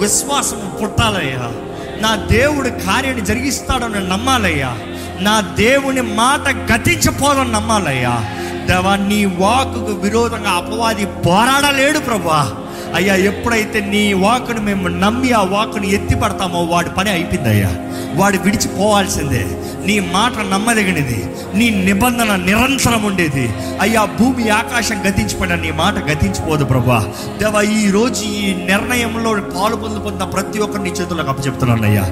విశ్వాసం 0.00 0.72
పుట్టాలయ్యా. 0.82 1.52
నా 2.00 2.16
దేవుడు 2.16 2.68
కార్యాన్ని 2.68 3.24
జరిగిస్తాడని 3.24 4.08
నమ్మాలయ్యా. 4.08 4.78
నా 5.20 5.40
దేవుని 5.40 6.00
మాట 6.00 6.72
గతించిపోదని 6.72 7.52
నమ్మాలయ్యా. 7.52 8.24
దేవా 8.66 8.96
నీ 8.96 9.24
వాకుకు 9.24 9.92
విరోధంగా 9.92 10.50
అపవాది 10.50 11.06
పోరాడలేడు 11.06 11.98
ప్రభా 11.98 12.50
అయ్యా 12.94 13.14
ఎప్పుడైతే 13.14 13.80
నీ 13.80 14.12
వాకును 14.12 14.60
మేము 14.60 14.88
నమ్మి 14.88 15.32
ఆ 15.32 15.42
వాకును 15.42 15.86
ఎత్తి 15.86 16.14
పడతామో 16.14 16.62
వాడి 16.62 16.90
పని 16.90 17.10
అయిపోయిందయ్యా. 17.10 17.70
వాడు 18.14 18.38
విడిచిపోవాల్సిందే 18.38 19.46
నీ 19.86 20.00
మాట 20.00 20.32
నమ్మదగినది. 20.38 21.24
నీ 21.54 21.70
నిబంధన 21.70 22.36
నిరంతరం 22.36 23.02
ఉండేది. 23.02 23.54
అయ్యా 23.80 24.04
భూమి 24.04 24.48
ఆకాశం 24.48 25.02
గతించిపోయిన 25.08 25.54
నీ 25.54 25.70
మాట 25.70 26.10
గతించిపోదు 26.10 26.64
ప్రభా. 26.64 27.12
దేవా 27.38 27.62
ఈ 27.62 27.90
రోజు 27.90 28.24
ఈ 28.24 28.54
నిర్ణయంలో 28.54 29.32
పాలు 29.32 29.76
పొందుకున్న 29.76 30.24
ప్రతి 30.24 30.58
ఒక్కరిని 30.58 30.90
నీ 30.90 30.96
చేతులకు 30.96 31.28
అప్పచెప్తున్నాను 31.28 31.82
అయ్యా 31.82 32.04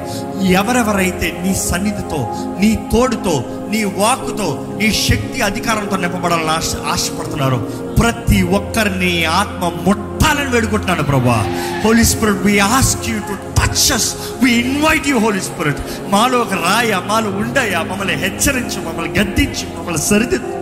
ఎవరెవరైతే 0.50 1.40
నీ 1.42 1.54
సన్నిధితో 1.54 2.34
నీ 2.60 2.78
తోడుతో 2.92 3.44
నీ 3.70 3.84
వాక్కుతో 3.84 4.76
నీ 4.78 4.92
శక్తి 4.92 5.42
అధికారంతో 5.42 5.96
నింపబడాలని 5.96 6.50
ఆశ 6.50 6.64
ఆశపడుతున్నారు 6.92 7.56
ప్రతి 8.00 8.42
ఒక్కరిని 8.42 9.24
ఆత్మ 9.24 9.72
ముట్ట 9.87 10.13
ముట్టాలని 10.35 10.55
వేడుకుంటున్నాను 10.55 11.03
ప్రభా. 11.03 11.38
Holy 11.85 12.05
Spirit 12.05 12.42
we 12.42 12.59
ask 12.59 13.09
you 13.09 13.18
to 13.18 13.35
touch 13.59 13.92
us 13.92 14.09
we 14.42 14.51
invite 14.53 15.07
you 15.09 15.18
Holy 15.18 15.40
Spirit 15.40 15.81
మాలో 16.09 16.38
ఒక 16.38 16.55
రాయ 16.55 17.01
మాలో 17.07 17.31
ఉండయా? 17.31 17.83
మమ్మల్ని 17.83 18.14
హెచ్చరించు 18.14 18.81
మమ్మల్ని 18.88 19.18
గద్దించు 19.18 19.66
మమ్మల్ని 19.79 20.03
సరిదిద్దు. 20.03 20.53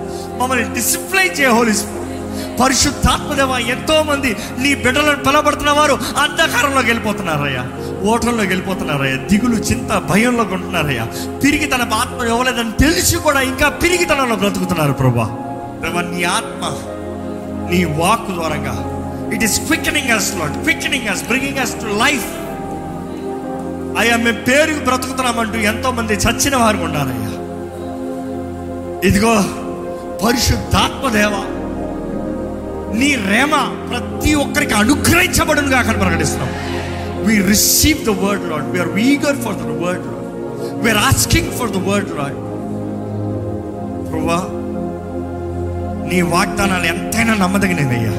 మమ్మల్ని 0.42 0.74
డిసిప్లైన్ 0.74 1.40
చేయ 1.40 1.48
హోలీ 1.48 1.74
స్పిరిట్ 1.74 2.00
పరిశుద్ధాత్మదేవ 2.60 3.50
ఎంతో 3.50 4.02
మంది 4.02 4.36
నీ 4.58 4.74
బిడ్డలను 4.74 5.24
పిలబడుతున్న 5.24 5.70
వారు 5.70 5.94
అంధకారంలోకి 6.18 6.86
వెళ్ళిపోతున్నారయ్యా. 6.86 7.64
ఓటంలోకి 8.10 8.48
వెళ్ళిపోతున్నారయ్యా. 8.48 9.16
దిగులు 9.16 9.56
చింత 9.56 9.92
భయంలో 10.10 10.44
ఉంటున్నారయ్యా. 10.44 11.04
తిరిగి 11.40 11.66
తన 11.66 11.82
ఆత్మ 11.94 12.26
ఇవ్వలేదని 12.26 12.72
తెలిసి 12.72 13.16
కూడా 13.16 13.40
ఇంకా 13.40 13.68
పిరిగితనంలో 13.68 14.36
బ్రతుకుతున్నారు 14.36 14.92
ప్రభా. 14.92 15.26
ప్రభా 15.82 16.00
నీ 16.00 16.22
ఆత్మ 16.24 16.64
నీ 17.70 17.84
వాక్ 17.84 18.28
ద్వారంగా 18.34 18.91
it 19.34 19.44
is 19.48 19.58
quickening 19.68 20.12
us 20.18 20.30
Lord 20.40 20.56
quickening 20.64 21.08
us 21.14 21.24
bringing 21.30 21.58
us 21.58 21.74
to 21.82 21.88
life 22.04 22.28
అయ్యా 24.00 24.16
మేము 24.16 24.40
పేరు 24.48 24.74
బ్రతుకుతున్నామంటూ 24.88 25.58
ఎంతో 25.72 25.90
మంది 25.90 26.14
చచ్చిన 26.24 26.56
వారు 26.56 26.78
ఉన్నారయ్యా 26.88 27.32
ఇదిగో 29.08 29.34
పరిశుద్ధాత్మ 30.24 31.08
దేవ 31.08 31.34
నీ 33.00 33.10
రేమ 33.30 33.54
ప్రతి 33.90 34.34
ఒక్కరికి 34.34 34.74
అనుగ్రహించబడునుగా 34.74 35.82
కానీ 35.82 35.98
ప్రకటిస్తున్నాం. 35.98 36.50
We 37.26 37.34
receive 37.50 38.00
the 38.08 38.12
word 38.24 38.44
Lord 38.50 38.66
we're 38.72 38.92
eager 38.98 39.38
for 39.44 39.56
the 39.62 39.76
word 39.82 40.04
Lord 40.10 40.26
we're 40.84 41.00
asking 41.10 41.50
for 41.58 41.70
the 41.76 41.80
word 41.88 42.10
Lord 42.18 42.38
ప్రభా 44.10 44.40
నీ 46.10 46.20
వాగ్దానాలు 46.34 46.86
ఎంతైనా 46.86 47.34
నమ్మదగినవయ్యా. 47.34 48.14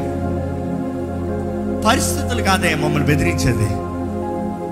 పరిస్థితులు 1.86 2.41
కాదే 2.41 2.76
మమ్మల్ని 2.76 3.08
బెదిరించేది. 3.08 3.69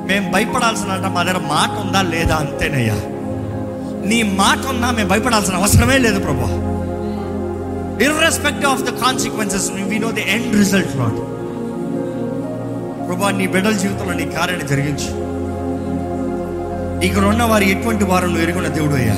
మేము 0.08 0.32
భయపడాల్సిన 0.32 1.08
మా 1.08 1.24
దగ్గర 1.24 1.38
మాట 1.38 1.86
ఉందా 1.86 2.02
లేదా 2.02 2.36
అంతేనయ్యా. 2.36 2.98
నీ 4.06 4.24
మాట 4.24 4.66
ఉన్నా 4.66 4.92
మేము 4.92 5.10
భయపడాల్సిన 5.10 5.56
అవసరమే 5.56 5.98
లేదు 5.98 6.20
ప్రభా. 6.20 6.50
Irrespective 8.06 8.66
of 8.66 8.84
the 8.84 8.90
consequences 8.90 9.72
we 9.72 10.00
know 10.00 10.12
the 10.12 10.26
end 10.30 10.56
result 10.56 10.98
not 10.98 11.20
ప్రభా 13.08 13.32
నీ 13.32 13.48
బిడ్డల 13.48 13.72
జీవితంలో 13.72 14.14
నీ 14.14 14.26
కార్యాన్ని 14.32 14.68
జరిగించు. 14.68 15.12
ఇక్కడ 17.08 17.24
ఉన్న 17.24 17.44
వారు 17.44 17.64
ఎటువంటి 17.64 18.04
వారు 18.04 18.26
నువ్వు 18.26 18.44
ఎరుగున్న 18.44 18.68
దేవుడు 18.68 18.94
అయ్యా 18.94 19.16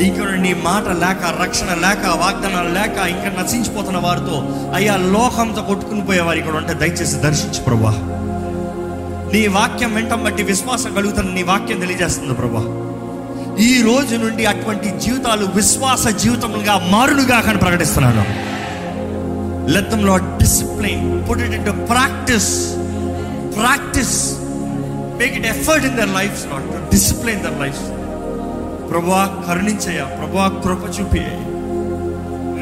ఇంకా 0.00 0.24
నీ 0.36 0.54
మాట 0.54 0.88
లేక 0.88 1.42
రక్షణ 1.42 1.74
లేక 1.74 2.06
వాగ్దానాలు 2.06 2.68
లేక 2.68 2.96
ఇంకా 2.98 3.42
నశించిపోతున్న 3.42 3.98
వారితో 3.98 4.36
అయ్యా 4.74 4.96
లోకంతో 4.96 5.62
కొట్టుకుని 5.62 6.00
పోయేవారు 6.00 6.38
ఇక్కడ 6.38 6.54
ఉంటే 6.54 6.74
దయచేసి 6.74 7.16
దర్శించు 7.16 7.62
ప్రభా. 7.62 7.90
నీ 9.32 9.46
వాక్యం 9.46 9.94
వెంటం 9.94 10.24
బట్టి 10.24 10.42
విశ్వాసం 10.42 10.94
కలుగుతున్న 10.94 11.30
నీ 11.30 11.42
వాక్యం 11.42 11.80
తెలియజేస్తుంది 11.80 12.34
ప్రభా. 12.34 12.62
ఈ 13.58 13.82
రోజు 13.82 14.16
నుండి 14.16 14.46
అటువంటి 14.46 14.88
జీవితాలు 15.00 15.46
విశ్వాస 15.54 16.06
జీవితములుగా 16.06 16.88
మారునుగా 16.90 17.40
కానీ 17.40 17.58
ప్రకటిస్తున్నాను. 17.58 18.24
Let 19.70 19.90
them 19.90 20.06
Lord 20.06 20.38
discipline 20.38 21.28
put 21.28 21.40
it 21.40 21.54
in 21.54 21.86
practice 21.86 22.74
practice 23.54 24.38
make 25.18 25.36
it 25.36 25.46
effort 25.46 25.86
in 25.86 25.96
their 25.96 26.08
life 26.08 26.46
not 26.52 26.90
discipline 26.90 27.40
their 27.40 27.60
life 27.60 27.95
ప్రభా 28.90 29.44
కరుణించయ్యా 29.48 30.04
ప్రభా 30.04 30.48
కృప 30.64 31.00
చూపి 31.00 31.24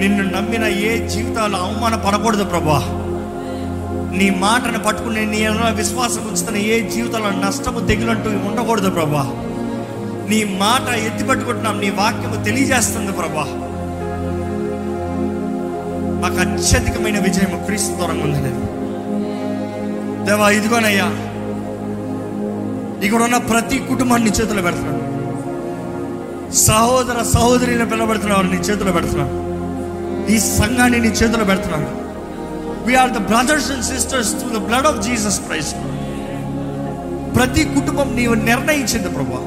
నిన్ను 0.00 0.24
నమ్మిన 0.24 0.64
ఏ 0.64 1.08
జీవితాలు 1.08 1.56
అవమాన 1.56 1.94
పడకూడదు 1.94 2.44
ప్రభా 2.44 2.78
నీ 4.18 4.30
మాటను 4.30 4.78
పట్టుకుని 4.78 5.26
నీ 5.26 5.48
విశ్వాసం 5.70 6.26
ఉంచుతున్న 6.26 6.58
ఏ 6.58 6.88
జీవితంలో 6.88 7.30
నష్టము 7.30 7.80
తెగులంటూ 7.80 8.30
ఉండకూడదు 8.30 8.90
ప్రభా 8.90 9.24
నీ 10.28 10.44
మాట 10.44 10.88
ఎత్తి 10.94 11.24
పట్టుకుంటున్నాం 11.24 11.80
నీ 11.80 11.90
వాక్యము 11.90 12.44
తెలియజేస్తుంది 12.44 13.12
ప్రభా 13.12 13.46
మాకు 16.20 16.40
అత్యధికమైన 16.40 17.18
విజయం 17.18 17.64
క్రీస్తు 17.64 17.94
దూరంగా 17.94 18.24
ఉంది 18.24 18.74
దేవా 20.24 20.50
ఇదిగోనయ్యా. 20.50 21.08
ఇక్కడ 23.06 23.22
ఉన్న 23.22 23.36
ప్రతి 23.36 23.78
కుటుంబాన్ని 23.78 24.30
చేతులు 24.30 24.44
చేతిలో 24.44 24.62
పెడుతున్నాను. 24.62 25.03
సహోదర 26.52 27.22
సహోదరిని 27.22 27.84
పిలబడుతున్నావు 27.84 28.42
నీ 28.42 28.56
చేతిలో 28.56 28.92
పెడుతున్నాను 28.92 29.44
ఈ 30.32 30.38
సంఘాన్ని 30.38 31.00
నీ 31.00 31.08
చేతిలో 31.08 31.44
పెడుతున్నాను 31.44 31.88
we're 32.86 33.10
the 33.10 33.18
brothers 33.18 33.70
and 33.72 33.84
sisters 33.84 34.34
through 34.34 34.58
the 34.58 34.62
blood 34.66 34.86
of 34.86 35.08
Jesus 35.08 35.40
Christ 35.40 35.76
ప్రతి 37.34 37.64
కుటుంబం 37.64 38.16
నీవు 38.16 38.34
నిర్ణయించింది 38.34 39.08
ప్రభా. 39.08 39.40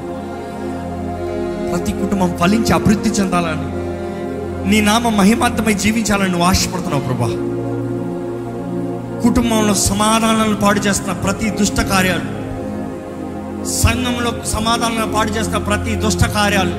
ప్రతి 1.72 1.92
కుటుంబం 1.92 2.38
ఫలించి 2.38 2.74
అభివృద్ధి 2.74 3.10
చెందాలని 3.10 3.68
నీ 4.70 4.82
నామ 4.82 5.10
మహిమార్థమై 5.10 5.74
జీవించాలని 5.74 6.30
నువ్వు 6.30 6.48
ఆశపడుతున్నావు 6.48 7.02
ప్రభా. 7.02 7.30
కుటుంబంలో 9.24 9.74
సమాధానాలను 9.74 10.56
పాడు 10.56 10.80
చేస్తున్న 10.80 11.14
ప్రతి 11.14 11.50
దుష్ట 11.50 11.82
కార్యాలు 11.82 12.26
సంఘంలో 13.72 14.32
సమాధానంలో 14.54 15.08
పాటు 15.16 15.32
చేస్తున్న 15.32 15.58
ప్రతి 15.58 15.96
దుష్ట 15.96 16.24
కార్యాలు. 16.38 16.76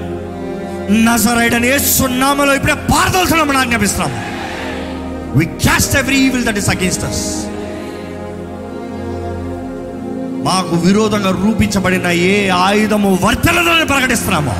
నజరైడని 1.07 1.79
సున్నామలో 1.79 2.55
ఇప్పుడే 2.55 2.74
పారదోలుతున్నామని 2.74 3.59
ఆజ్ఞాపిస్తున్నాం. 3.59 4.12
We 5.38 5.44
cast 5.44 5.96
every 5.96 6.18
evil 6.27 6.44
that 6.44 6.59
is 6.59 6.70
against 6.70 7.05
us 7.05 7.22
మాకు 10.46 10.77
విరోధంగా 10.77 11.31
రూపించబడిన 11.31 12.07
ఏ 12.07 12.48
ఆయుధము 12.48 13.18
వర్తలదని 13.24 13.87
ప్రకటిస్తున్నాము. 13.87 14.55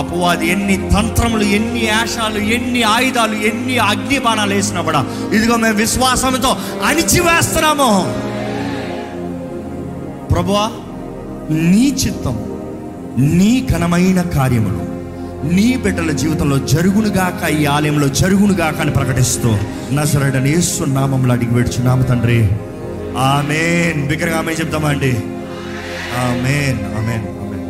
అపవాది 0.00 0.46
ఎన్ని 0.48 0.76
తంత్రములు 0.94 1.44
ఎన్ని 1.44 1.88
ఆశాలు 1.88 2.38
ఎన్ని 2.56 2.82
ఆయుధాలు 2.82 3.36
ఎన్ని 3.50 3.78
అగ్ని 3.78 4.18
బాణాలు 4.18 4.54
వేసినా 4.54 4.80
కూడా 4.80 5.00
ఇదిగో 5.32 5.56
మేము 5.56 5.76
విశ్వాసంతో 5.76 6.56
అణిచివేస్తున్నాము. 6.86 7.88
ప్రభువా 10.32 10.70
నీ 11.50 11.96
చిత్తం 12.06 12.44
నీ 13.18 13.66
ఘనమైన 13.72 14.22
కార్యములు 14.22 14.92
నీ 15.54 15.76
బిడ్డల 15.76 16.10
జీవితంలో 16.10 16.58
జరుగునుగాక 16.58 17.50
ఈ 17.50 17.64
ఆలయంలో 17.64 18.08
జరుగునుగాక 18.08 18.80
అని 18.80 18.90
ప్రకటిస్తూ 18.90 19.56
నజరడని 19.92 20.50
యేసు 20.50 20.84
నామంలో 20.84 21.32
అడిగి 21.32 21.84
నామ 21.84 22.02
తండ్రి. 22.02 22.48
ఆమెన్. 23.18 24.08
బిగ్గరగా 24.08 24.38
ఆమె 24.38 24.52
చెప్తామా 24.52 24.88
అండి? 24.88 25.12
ఆమెన్. 26.18 26.98
ఆమెన్. 26.98 27.41